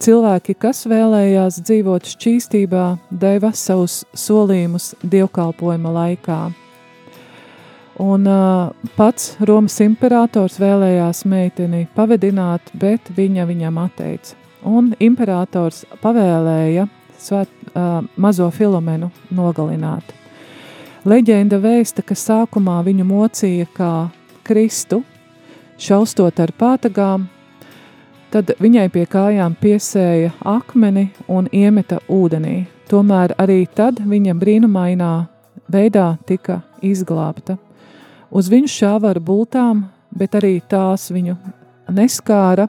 Cilvēki, 0.02 0.56
kas 0.58 0.82
vēlējās 0.90 1.60
dzīvot 1.62 2.08
šķīstībā, 2.10 2.86
deva 3.10 3.52
savus 3.54 4.00
solījumus 4.18 4.94
dievkalpojuma 5.06 5.92
laikā. 5.94 6.40
Un 8.00 8.26
uh, 8.26 8.70
pats 8.96 9.36
Romas 9.44 9.76
imperators 9.84 10.56
vēlējās 10.58 11.22
meiteni 11.28 11.84
pavedināt, 11.94 12.72
bet 12.74 13.12
viņa 13.16 13.44
viņam 13.46 13.78
atteica. 13.82 14.34
Un 14.66 14.94
imperators 14.98 15.84
pavēlēja 16.02 16.88
svēt, 17.20 17.52
uh, 17.74 18.00
mazo 18.16 18.48
filomenu 18.50 19.12
nogalināt. 19.30 20.16
Leģenda 21.04 21.60
vēsta, 21.60 22.02
ka 22.02 22.16
sākumā 22.16 22.80
viņu 22.88 23.06
mocīja 23.08 23.68
kā 23.76 23.92
Kristu, 24.48 25.04
šaustot 25.80 26.40
ar 26.40 26.52
pātagām, 26.58 27.26
tad 28.30 28.52
viņai 28.60 28.88
pie 28.92 29.06
kājām 29.10 29.56
piesēja 29.60 30.34
akmeni 30.46 31.08
un 31.28 31.48
iemeta 31.52 32.00
ūdenī. 32.08 32.66
Tomēr 32.90 33.34
arī 33.38 33.64
tad 33.74 34.00
viņa 34.02 34.34
brīnumainā 34.38 35.12
veidā 35.70 36.12
tika 36.26 36.60
izglābta. 36.82 37.56
Uz 38.30 38.50
viņu 38.50 38.70
šāva 38.70 39.14
ar 39.14 39.20
bultām, 39.22 39.84
bet 40.10 40.34
arī 40.38 40.58
tās 40.68 41.08
viņu 41.10 41.36
neskāra. 41.90 42.68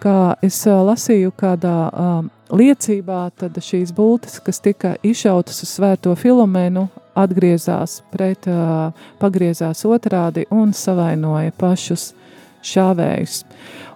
Kā 0.00 0.34
es 0.42 0.62
lasīju 0.64 1.32
kādā 1.36 1.76
um, 1.90 2.30
liecībā, 2.56 3.26
tad 3.36 3.58
šīs 3.60 3.92
bultas, 3.92 4.38
kas 4.40 4.62
tika 4.64 4.94
izšautas 5.04 5.60
uz 5.66 5.74
svēto 5.74 6.14
filomēnu, 6.16 6.86
atgriezās 7.20 7.98
pret, 8.12 8.48
uh, 8.48 8.94
pagriezās 9.20 9.84
otrādi 9.84 10.46
un 10.54 10.72
savainoja 10.72 11.52
pašus 11.58 12.14
šāvējus. 12.66 13.42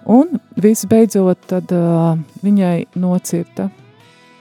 Un 0.05 0.37
visbeidzot, 0.61 1.47
tad 1.49 1.71
uh, 1.73 2.13
viņai 2.45 2.85
nocirta 3.01 3.69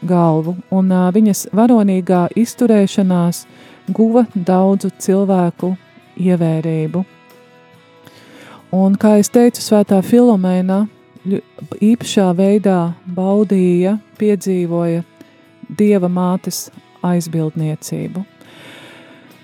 galvu, 0.05 0.57
un 0.75 0.93
uh, 0.93 1.09
viņas 1.15 1.47
varonīgā 1.57 2.27
izturēšanās 2.37 3.45
guva 3.93 4.27
daudzu 4.35 4.93
cilvēku 5.01 5.75
ievērību. 6.21 7.05
Un, 8.75 8.99
kā 8.99 9.17
es 9.23 9.31
teicu, 9.31 9.63
Svētā 9.63 10.01
Filomēna 10.03 10.85
īpašā 11.25 12.29
veidā 12.37 12.79
baudīja, 13.17 13.99
piedzīvoja 14.19 15.05
Dieva 15.79 16.11
mātes 16.13 16.67
aizbildniecību. 17.05 18.25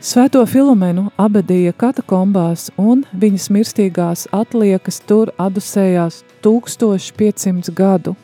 Svēto 0.01 0.41
Filomenu 0.49 1.11
abadīja 1.21 1.75
katakombās, 1.77 2.71
un 2.81 3.03
viņas 3.13 3.51
mirstīgās 3.53 4.23
atliekas 4.33 4.97
tur 5.05 5.29
adusējās 5.37 6.25
1500 6.41 7.69
gadu 7.77 8.17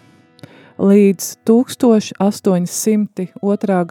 līdz 0.81 1.45
1802. 1.45 3.29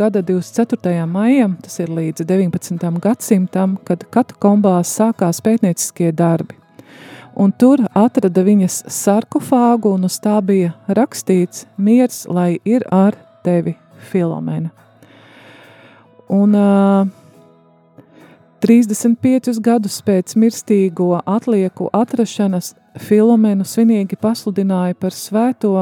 gada 0.02 0.26
24. 0.26 1.06
maijam, 1.06 1.54
tas 1.62 1.78
ir 1.80 1.90
līdz 1.94 2.26
19. 2.26 2.90
gadsimtam, 3.04 3.78
kad 3.86 4.02
katakombās 4.10 4.90
sākās 4.90 5.38
pētnieciskie 5.46 6.10
darbi. 6.10 6.58
Un 7.38 7.54
tur 7.54 7.86
atrada 7.94 8.42
viņas 8.48 8.90
sarkofāgu, 8.90 9.94
un 9.94 10.10
uz 10.10 10.18
tā 10.24 10.42
bija 10.42 10.74
rakstīts: 10.90 11.70
Miers, 11.78 12.26
lai 12.26 12.58
ir 12.66 12.82
ar 12.90 13.14
tevi, 13.46 13.78
Filomena. 14.10 14.74
Un 16.34 16.58
uh, 16.58 17.06
35 18.66 19.60
gadus 19.62 20.00
pēc 20.02 20.34
mirstīgo 20.42 21.20
atlieku 21.30 21.86
atrašanas 21.94 22.72
Filomenu 22.98 23.62
svinīgi 23.62 24.18
pasludināja 24.18 24.96
par 24.98 25.14
svēto 25.14 25.74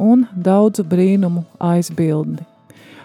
un 0.00 0.22
daudzu 0.32 0.86
brīnumu 0.88 1.42
aizbildni. 1.60 2.46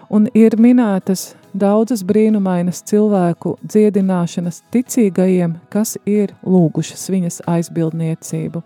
Un 0.08 0.30
ir 0.32 0.56
minētas 0.56 1.34
daudzas 1.52 2.06
brīnumainas 2.08 2.80
cilvēku 2.88 3.58
dziedināšanas 3.66 4.62
ticīgajiem, 4.72 5.58
kas 5.74 5.98
ir 6.08 6.32
lūgušas 6.48 7.04
viņas 7.12 7.42
aizbildniecību. 7.58 8.62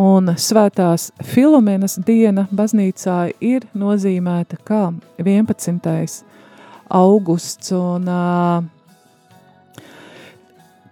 Un 0.00 0.32
svētās 0.40 1.10
Filomenas 1.34 1.98
diena 2.06 2.46
baznīcā 2.48 3.18
ir 3.44 3.68
nozīmēta 3.76 4.56
kā 4.64 4.86
11. 5.20 6.24
augusts 6.96 7.76
un 7.76 8.08
uh, 8.08 8.72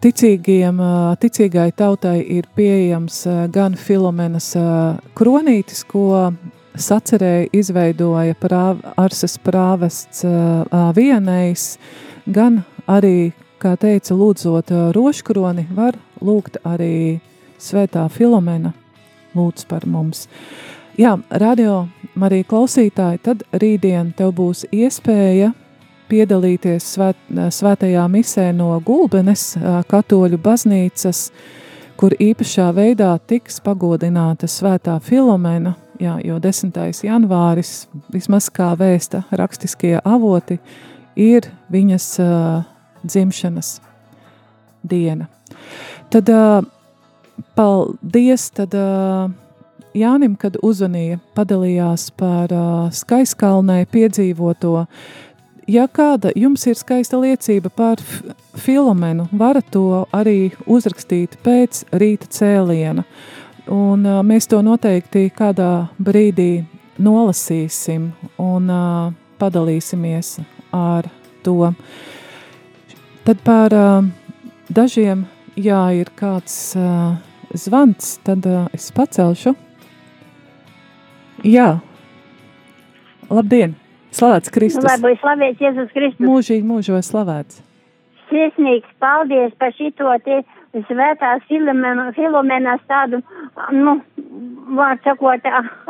ticīgiem, 0.04 0.80
ticīgai 1.20 1.70
tautai 1.76 2.18
ir 2.36 2.48
pieejams 2.56 3.22
gan 3.54 3.76
Filomenas 3.80 4.50
kronītis, 5.16 5.80
ko 5.88 6.34
sacerēja, 6.76 7.48
izveidoja 7.56 8.36
prāv, 8.36 8.82
Arsas 9.00 9.38
prāvests 9.40 10.24
vienais, 10.98 11.66
gan 12.26 12.62
arī, 12.90 13.32
kā 13.62 13.76
teica, 13.80 14.16
lūdzot 14.18 14.74
roškroni, 14.96 15.68
var 15.72 15.96
lūgt 16.20 16.60
arī 16.68 17.20
svētā 17.56 18.04
Filomena 18.12 18.74
lūdz 19.34 19.68
par 19.70 19.88
mums. 19.88 20.26
Jā, 21.00 21.16
radio 21.30 21.86
Marija 22.14 22.46
klausītāji, 22.52 23.22
tad 23.24 23.42
rītdien 23.56 24.12
tev 24.18 24.34
būs 24.36 24.66
iespēja 24.70 25.54
piedalīties 26.08 26.86
svēt, 26.96 27.20
svētajā 27.30 28.04
misē 28.10 28.50
no 28.56 28.72
Gulbenes 28.84 29.54
katoļu 29.90 30.38
baznīcas, 30.44 31.28
kur 32.00 32.14
īpašā 32.20 32.68
veidā 32.76 33.12
tiks 33.28 33.60
pagodināta 33.64 34.48
svētā 34.50 34.96
Filomena, 35.02 35.74
jā, 36.02 36.18
jo 36.26 36.40
10. 36.42 36.80
janvāris, 37.06 37.86
vismaz 38.12 38.50
kā 38.52 38.72
vēsta 38.78 39.24
rakstiskie 39.30 39.96
avoti, 40.04 40.58
ir 41.16 41.48
viņas 41.72 42.08
uh, 42.22 42.64
dzimšanas 43.06 43.78
diena. 44.82 45.28
Tad 46.10 46.28
uh, 46.28 46.60
paldies 47.54 48.50
tad, 48.54 48.74
uh, 48.74 49.30
Jānim, 49.94 50.32
kad 50.34 50.56
uzvanīja, 50.58 51.20
padalījās 51.38 52.08
par 52.18 52.50
uh, 52.50 52.88
skaiskalnē 52.90 53.84
piedzīvoto. 53.92 54.88
Ja 55.64 55.86
kāda 55.88 56.28
jums 56.36 56.66
ir 56.68 56.76
skaista 56.76 57.16
liecība 57.16 57.70
par 57.72 58.00
filomenu, 58.60 59.24
varat 59.32 59.70
to 59.72 60.04
arī 60.12 60.52
uzrakstīt 60.68 61.38
pēc 61.44 61.86
rīta 61.96 62.28
cēliena. 62.28 63.04
Un, 63.72 64.04
uh, 64.04 64.20
mēs 64.20 64.44
to 64.50 64.58
noteikti 64.60 65.30
kādā 65.32 65.86
brīdī 65.96 66.66
nolasīsim 67.00 68.10
un 68.36 68.68
uh, 68.68 69.14
padalīsimies 69.40 70.34
ar 70.76 71.08
to. 71.46 71.70
Tad 73.24 73.40
par 73.46 73.72
uh, 73.72 74.10
dažiem, 74.68 75.22
jā, 75.56 75.80
ir 75.96 76.12
kāds 76.18 76.58
uh, 76.76 77.14
zvans, 77.56 78.18
tad 78.26 78.44
uh, 78.50 78.66
es 78.76 78.90
pacelšu. 78.92 79.54
Jā. 81.44 81.70
Labdien! 83.32 83.78
Slavēts 84.14 84.52
Kristus! 84.54 84.84
Lai 84.86 84.98
būtu 85.02 85.20
slavēts 85.22 85.62
Jēzus 85.62 85.94
Kristus! 85.94 86.22
Mūžīgi 86.22 86.66
mūžos 86.68 87.10
slavēts! 87.10 87.62
Sirsnīgs 88.30 88.90
paldies 89.02 89.54
par 89.58 89.74
šito 89.74 90.12
te 90.24 90.40
svētās 90.88 91.44
Filomenas 91.48 92.82
tādu, 92.90 93.20
nu, 93.74 93.98
vārds 94.78 95.04
sakot, 95.06 95.48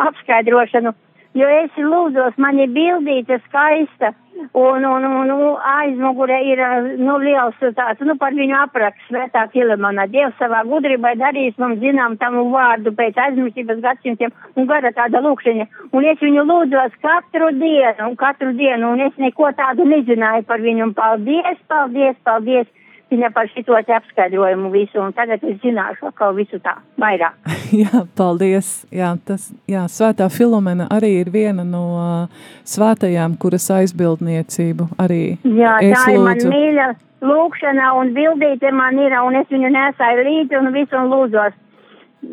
apskaidrošanu. 0.08 0.94
Jo 1.34 1.48
es 1.50 1.74
lūdzos, 1.74 2.36
man 2.38 2.60
ir 2.62 2.70
bildīte 2.70 3.40
skaista, 3.48 4.12
un, 4.54 4.84
un, 4.86 5.04
un, 5.04 5.30
un 5.34 5.56
aizmugurē 5.66 6.36
ir, 6.46 6.60
nu, 7.00 7.16
liels 7.18 7.56
tāds, 7.74 8.04
nu, 8.06 8.14
par 8.20 8.36
viņu 8.38 8.54
apraksts 8.60 9.08
svētā 9.10 9.42
Filemona. 9.50 10.06
Dievs 10.10 10.36
savā 10.38 10.62
gudrībā 10.68 11.16
darīs 11.18 11.58
mums 11.58 11.82
zinām 11.82 12.14
tam 12.20 12.38
vārdu 12.52 12.94
pēc 12.94 13.18
aizmirstības 13.24 13.82
gadsimtiem 13.82 14.30
un 14.54 14.70
gara 14.70 14.94
tāda 14.94 15.24
lūkšana. 15.26 15.66
Un 15.90 16.06
es 16.12 16.22
viņu 16.22 16.46
lūdzos 16.46 16.94
katru 17.02 17.50
dienu, 17.58 18.12
un 18.12 18.16
katru 18.20 18.54
dienu, 18.54 18.94
un 18.94 19.02
es 19.08 19.18
neko 19.18 19.50
tādu 19.58 19.88
nezināju 19.90 20.46
par 20.46 20.62
viņu. 20.62 20.90
Un 20.90 20.96
paldies, 21.02 21.58
paldies, 21.66 22.18
paldies! 22.22 22.70
Viņa 23.12 23.30
par 23.34 23.48
šito 23.52 23.76
apskaidrojumu 23.76 24.70
visu, 24.72 25.00
un 25.02 25.12
tagad 25.12 25.42
es 25.44 25.58
zināšu 25.62 26.08
atkal 26.10 26.34
visu 26.36 26.58
tā 26.64 26.76
vairāk. 27.00 27.36
jā, 27.82 28.04
paldies. 28.16 28.84
Jā, 28.94 29.14
tas, 29.26 29.50
jā, 29.70 29.84
svētā 29.90 30.28
Filomena 30.32 30.88
arī 30.94 31.14
ir 31.22 31.32
viena 31.34 31.64
no 31.64 31.84
uh, 31.94 32.46
svētajām, 32.68 33.36
kuras 33.40 33.68
aizbildniecību 33.74 34.88
arī 34.98 35.22
Jā, 35.44 35.78
es 35.82 35.98
tā 35.98 36.14
ir 36.14 36.22
man 36.24 36.38
lūdzu. 36.38 36.52
mīļa 36.54 36.88
lūkšana, 37.24 37.90
un 38.00 38.14
bildīte 38.16 38.72
man 38.74 38.98
ir, 39.00 39.16
un 39.24 39.40
es 39.40 39.50
viņu 39.52 39.72
nesāju 39.72 40.26
līdzi 40.28 40.60
un 40.60 40.72
visu 40.74 40.98
un 41.00 41.12
lūdzos 41.12 41.60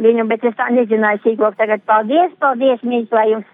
viņu, 0.02 0.28
bet 0.28 0.46
es 0.48 0.56
tā 0.60 0.70
nezināju 0.72 1.24
sīkāk. 1.26 1.58
Tagad 1.60 1.84
paldies, 1.88 2.32
paldies, 2.40 2.84
mīļš, 2.84 3.10
lai 3.16 3.28
jums 3.34 3.50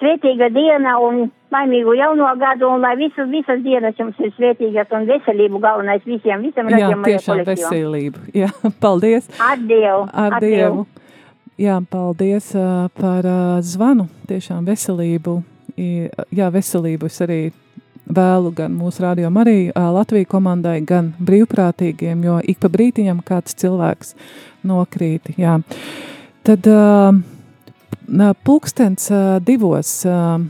svētīga 0.00 0.50
diena 0.54 0.98
un 1.02 1.28
laimīgu 1.54 1.94
jauno 1.98 2.28
gadu, 2.40 2.68
un 2.74 2.84
lai 2.84 2.94
visas, 3.00 3.30
visas 3.30 3.62
dienas 3.64 3.98
jums 4.00 4.18
ir 4.20 4.34
svētīgas 4.36 4.92
un 4.96 5.08
veselību 5.08 5.62
galvenais 5.62 6.04
visiem, 6.06 6.44
visam 6.44 6.68
Jā, 6.68 6.76
radījumam. 6.76 7.08
tiešām 7.08 7.42
veselību. 7.48 8.26
Jā, 8.42 8.50
paldies. 8.82 9.30
Ar 9.38 9.58
Dievu. 9.62 10.06
Ar 10.12 10.38
Dievu. 10.42 10.86
Jā, 11.60 11.78
paldies 11.86 12.50
uh, 12.58 12.88
par 12.98 13.26
uh, 13.30 13.58
zvanu. 13.62 14.08
Tiešām 14.26 14.64
veselību. 14.66 15.42
Jā, 15.74 16.48
veselību 16.54 17.06
es 17.10 17.20
arī 17.22 17.38
vēlu 18.06 18.50
gan 18.54 18.74
mūsu 18.76 19.02
arī 19.06 19.70
uh, 19.70 19.88
Latviju 19.94 20.26
komandai, 20.30 20.80
gan 20.86 21.12
brīvprātīgiem, 21.18 22.24
jo 22.24 22.40
ik 22.42 22.60
pa 22.62 22.68
brītiņam 22.68 23.22
kāds 23.26 23.54
cilvēks 23.58 24.14
nokrīt. 24.66 25.34
Jā. 25.38 25.60
Tad 26.44 26.66
uh, 26.68 27.14
pulkstens 28.44 29.10
uh, 29.10 29.38
divos. 29.40 30.02
Uh, 30.06 30.42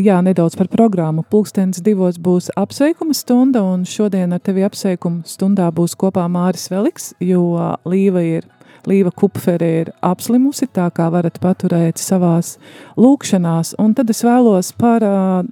jā, 0.00 0.20
nedaudz 0.24 0.56
par 0.58 0.70
programmu. 0.72 1.24
Pulkstenis 1.30 1.82
divos 1.84 2.18
būs 2.20 2.50
apsveikuma 2.58 3.16
stunda, 3.16 3.62
un 3.62 3.84
šodien 3.88 4.32
ar 4.36 4.42
tevi 4.44 4.64
apsveikuma 4.66 5.26
stundā 5.28 5.70
būs 5.74 5.96
kopā 6.00 6.26
Māris 6.30 6.68
Veliks, 6.72 7.12
jo 7.20 7.44
Līva 7.88 8.24
ir. 8.24 8.48
Līva 8.88 9.10
Kupfere 9.12 9.66
ir 9.82 9.90
apslimusi, 10.00 10.64
tā 10.72 10.86
kā 10.96 11.10
varat 11.12 11.36
paturēt 11.42 12.00
savās 12.00 12.54
lūkšanās. 12.96 13.74
Un 13.76 13.92
tad 13.92 14.08
es 14.08 14.22
vēlos 14.24 14.72
par 14.72 15.04
uh, 15.04 15.42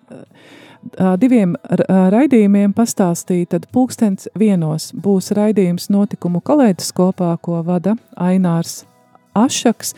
diviem 1.20 1.56
raidījumiem 1.68 2.72
pastāstīt. 2.72 3.50
Tad 3.52 3.68
pulkstens 3.72 4.30
vienos 4.38 4.94
būs 4.96 5.32
raidījums 5.36 5.90
notikumu 5.92 6.40
kaleidoskopā, 6.40 7.34
ko 7.42 7.60
vada 7.66 7.98
Ainārs 8.16 8.86
Ašaks, 9.38 9.94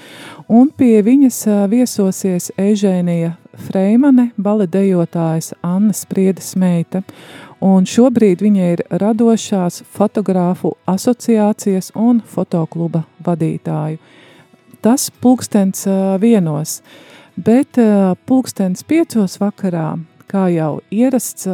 un 0.49 0.69
pie 0.77 1.01
viņas 1.07 1.45
viesosies 1.71 2.51
Ežēnija 2.61 3.35
Freimane, 3.67 4.31
baledejotājs 4.41 5.53
Anna 5.67 5.95
Spriedes 5.97 6.55
meita, 6.61 7.03
un 7.65 7.87
šobrīd 7.89 8.43
viņa 8.45 8.71
ir 8.75 8.85
radošās 9.03 9.83
fotogrāfu 9.97 10.75
asociācijas 10.91 11.93
un 11.99 12.23
fotokluba 12.25 13.05
vadītāju. 13.27 14.01
Tas 14.81 15.11
pulkstens 15.21 15.85
vienos, 16.23 16.79
bet 17.37 17.77
pulkstens 18.27 18.87
piecos 18.89 19.37
vakarā, 19.43 19.99
kā 20.31 20.47
jau 20.55 20.79
ierasts, 20.95 21.49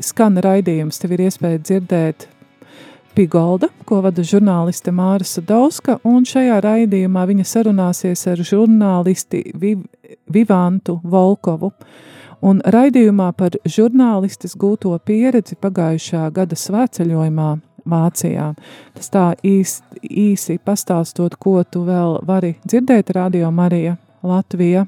skan 0.00 0.40
raidījums, 0.44 1.00
tev 1.02 1.16
ir 1.18 1.26
iespēja 1.28 1.60
dzirdēt 1.60 2.28
Pigolda, 3.18 3.66
ko 3.82 3.96
vada 3.98 4.22
žurnāliste 4.22 4.92
Māra 4.94 5.26
Sadauska, 5.26 5.96
un 6.06 6.22
šajā 6.22 6.60
raidījumā 6.62 7.24
viņa 7.26 7.46
sarunāsies 7.50 8.20
ar 8.30 8.38
žurnālisti 8.46 9.40
Viv 9.58 9.80
Vivantu 10.30 11.00
Volkovu. 11.02 11.72
Un 12.46 12.60
raidījumā 12.62 13.32
par 13.34 13.56
žurnālistes 13.66 14.54
gūto 14.54 14.92
pieredzi 15.02 15.58
pagājušā 15.58 16.28
gada 16.36 16.54
svētceļojumā 16.54 17.48
Vācijā. 17.90 18.52
Tas 18.94 19.10
tā 19.10 19.26
īsti, 19.42 19.98
īsi 20.28 20.60
pastāstot, 20.62 21.34
ko 21.42 21.58
tu 21.66 21.82
vēl 21.90 22.20
vari 22.22 22.54
dzirdēt 22.62 23.10
Radio 23.18 23.50
Marija 23.50 23.98
Latvija 24.22 24.86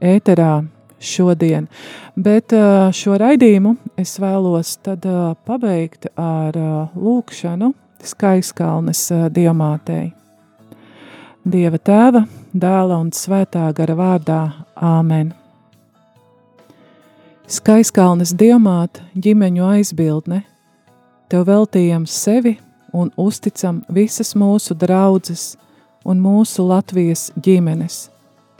ēterā 0.00 0.54
šodien. 1.00 1.68
Bet 2.16 2.52
šo 2.94 3.18
raidījumu 3.20 3.76
es 3.98 4.16
vēlos 4.20 4.76
tad 4.82 5.06
pabeigt 5.46 6.10
ar 6.18 6.56
lūkšanu 6.94 7.72
Skaiskalnes 8.04 9.08
diamātei. 9.34 10.12
Dieva 11.48 11.78
tēva, 11.80 12.26
dēla 12.52 12.98
un 13.00 13.10
svētā 13.14 13.68
gara 13.74 13.94
vārdā 13.98 14.40
Āmen. 14.76 15.32
Skaiskalnes 17.48 18.34
diamāta 18.36 19.06
ģimeņu 19.16 19.64
aizbildne, 19.64 20.42
tev 21.32 21.46
veltījam 21.48 22.04
sevi 22.04 22.58
un 22.92 23.08
uzticam 23.16 23.80
visas 23.88 24.34
mūsu 24.36 24.76
draudzes 24.76 25.54
un 26.04 26.20
mūsu 26.20 26.66
Latvijas 26.68 27.30
ģimenes, 27.40 28.10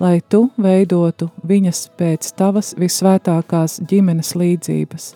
lai 0.01 0.21
tu 0.31 0.49
veidotu 0.63 1.31
viņas 1.47 1.89
pēc 1.99 2.33
tavas 2.39 2.75
visvētākās 2.79 3.81
ģimenes 3.91 4.35
līdzības. 4.39 5.09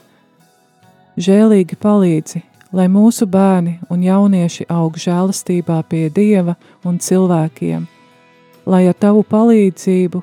Žēlīgi 1.23 1.77
palīdzi, 1.77 2.43
lai 2.73 2.89
mūsu 2.89 3.27
bērni 3.29 3.79
un 3.93 4.03
jaunieši 4.03 4.67
aug 4.73 4.97
žēlastībā 4.97 5.83
pie 5.89 6.09
Dieva 6.11 6.57
un 6.85 6.99
cilvēkiem, 6.99 7.87
lai 8.67 8.87
ar 8.89 8.97
tavu 8.97 9.23
palīdzību 9.29 10.23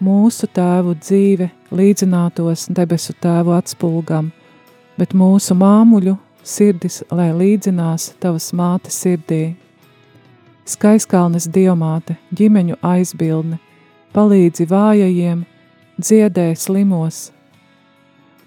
mūsu 0.00 0.48
tēvu 0.48 0.96
dzīve 0.96 1.50
līdzinātos 1.76 2.66
debesu 2.72 3.14
tēvu 3.20 3.54
atspulgam, 3.54 4.32
bet 4.98 5.14
mūsu 5.14 5.54
māmuļu 5.54 6.16
sirdis, 6.42 7.02
lai 7.12 7.30
līdzinās 7.36 8.14
tavas 8.20 8.50
mātes 8.56 8.96
sirdī. 9.04 9.54
Skaiskalnes 10.64 11.48
diamāte, 11.52 12.16
ģimeņu 12.36 12.78
aizbildne, 12.86 13.58
palīdzi 14.14 14.66
vājajiem, 14.70 15.44
dziedē 16.00 16.50
slimos, 16.56 17.30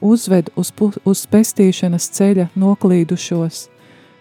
uzved 0.04 0.50
uz, 0.60 0.72
uz 1.06 1.24
pestīšanas 1.32 2.10
ceļa 2.18 2.50
noklīdušos, 2.60 3.68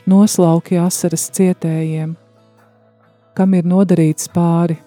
noslauki 0.07 0.79
asaras 0.79 1.29
cietējiem, 1.35 2.15
kam 3.35 3.55
ir 3.59 3.67
nodarīts 3.67 4.31
pāri. 4.33 4.79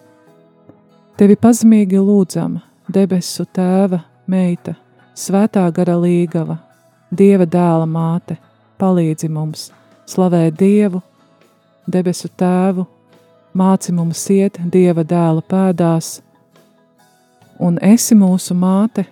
Tevi 1.16 1.38
pazemīgi 1.39 1.99
lūdzam, 1.99 2.60
debesu 2.91 3.45
tēva, 3.56 4.01
meita, 4.28 4.76
svētā 5.16 5.64
gara 5.76 5.95
līgava, 5.99 6.60
dieva 7.12 7.47
dēla 7.47 7.88
māte, 7.88 8.38
palīdzi 8.80 9.30
mums, 9.32 9.70
slavē 10.08 10.49
Dievu, 10.51 11.01
debesu 11.88 12.30
tēvu, 12.38 12.86
māci 13.56 13.95
mums 13.95 14.26
iet 14.34 14.60
dieva 14.72 15.06
dēla 15.08 15.43
pēdās, 15.47 16.20
un 17.60 17.78
esi 17.82 18.16
mūsu 18.18 18.56
māte 18.58 19.06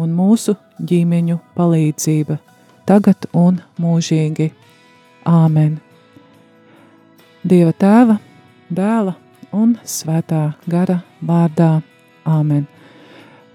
un 0.00 0.12
mūsu 0.16 0.56
ģimeņu 0.80 1.38
palīdzība, 1.56 2.38
tagad 2.88 3.28
un 3.36 3.60
mūžīgi. 3.80 4.50
Āmen! 5.28 5.78
Dieva 7.44 7.72
tēva, 7.76 8.18
dēla 8.72 9.14
un 9.56 9.76
svētā 9.84 10.50
gara 10.68 11.00
vārdā. 11.20 11.80
Āmen! 12.24 12.66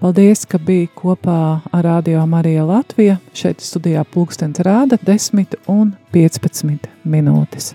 Paldies, 0.02 0.44
ka 0.46 0.60
biji 0.62 0.90
kopā 0.94 1.38
ar 1.74 1.86
Radio 1.88 2.26
Mariju 2.30 2.68
Latviju. 2.68 3.16
Šeit 3.34 3.64
studijā 3.64 4.04
pulkstenis 4.04 4.62
rāda 4.68 5.00
10 5.02 5.56
un 5.72 5.96
15 6.14 6.92
minūtes. 7.08 7.72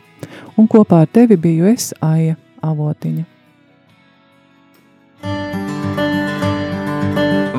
Un 0.54 0.68
kopā 0.70 1.02
ar 1.06 1.10
tevi 1.10 1.40
biju 1.40 1.72
es, 1.72 1.90
Aija 2.04 2.36
Avotiņa. 2.62 3.29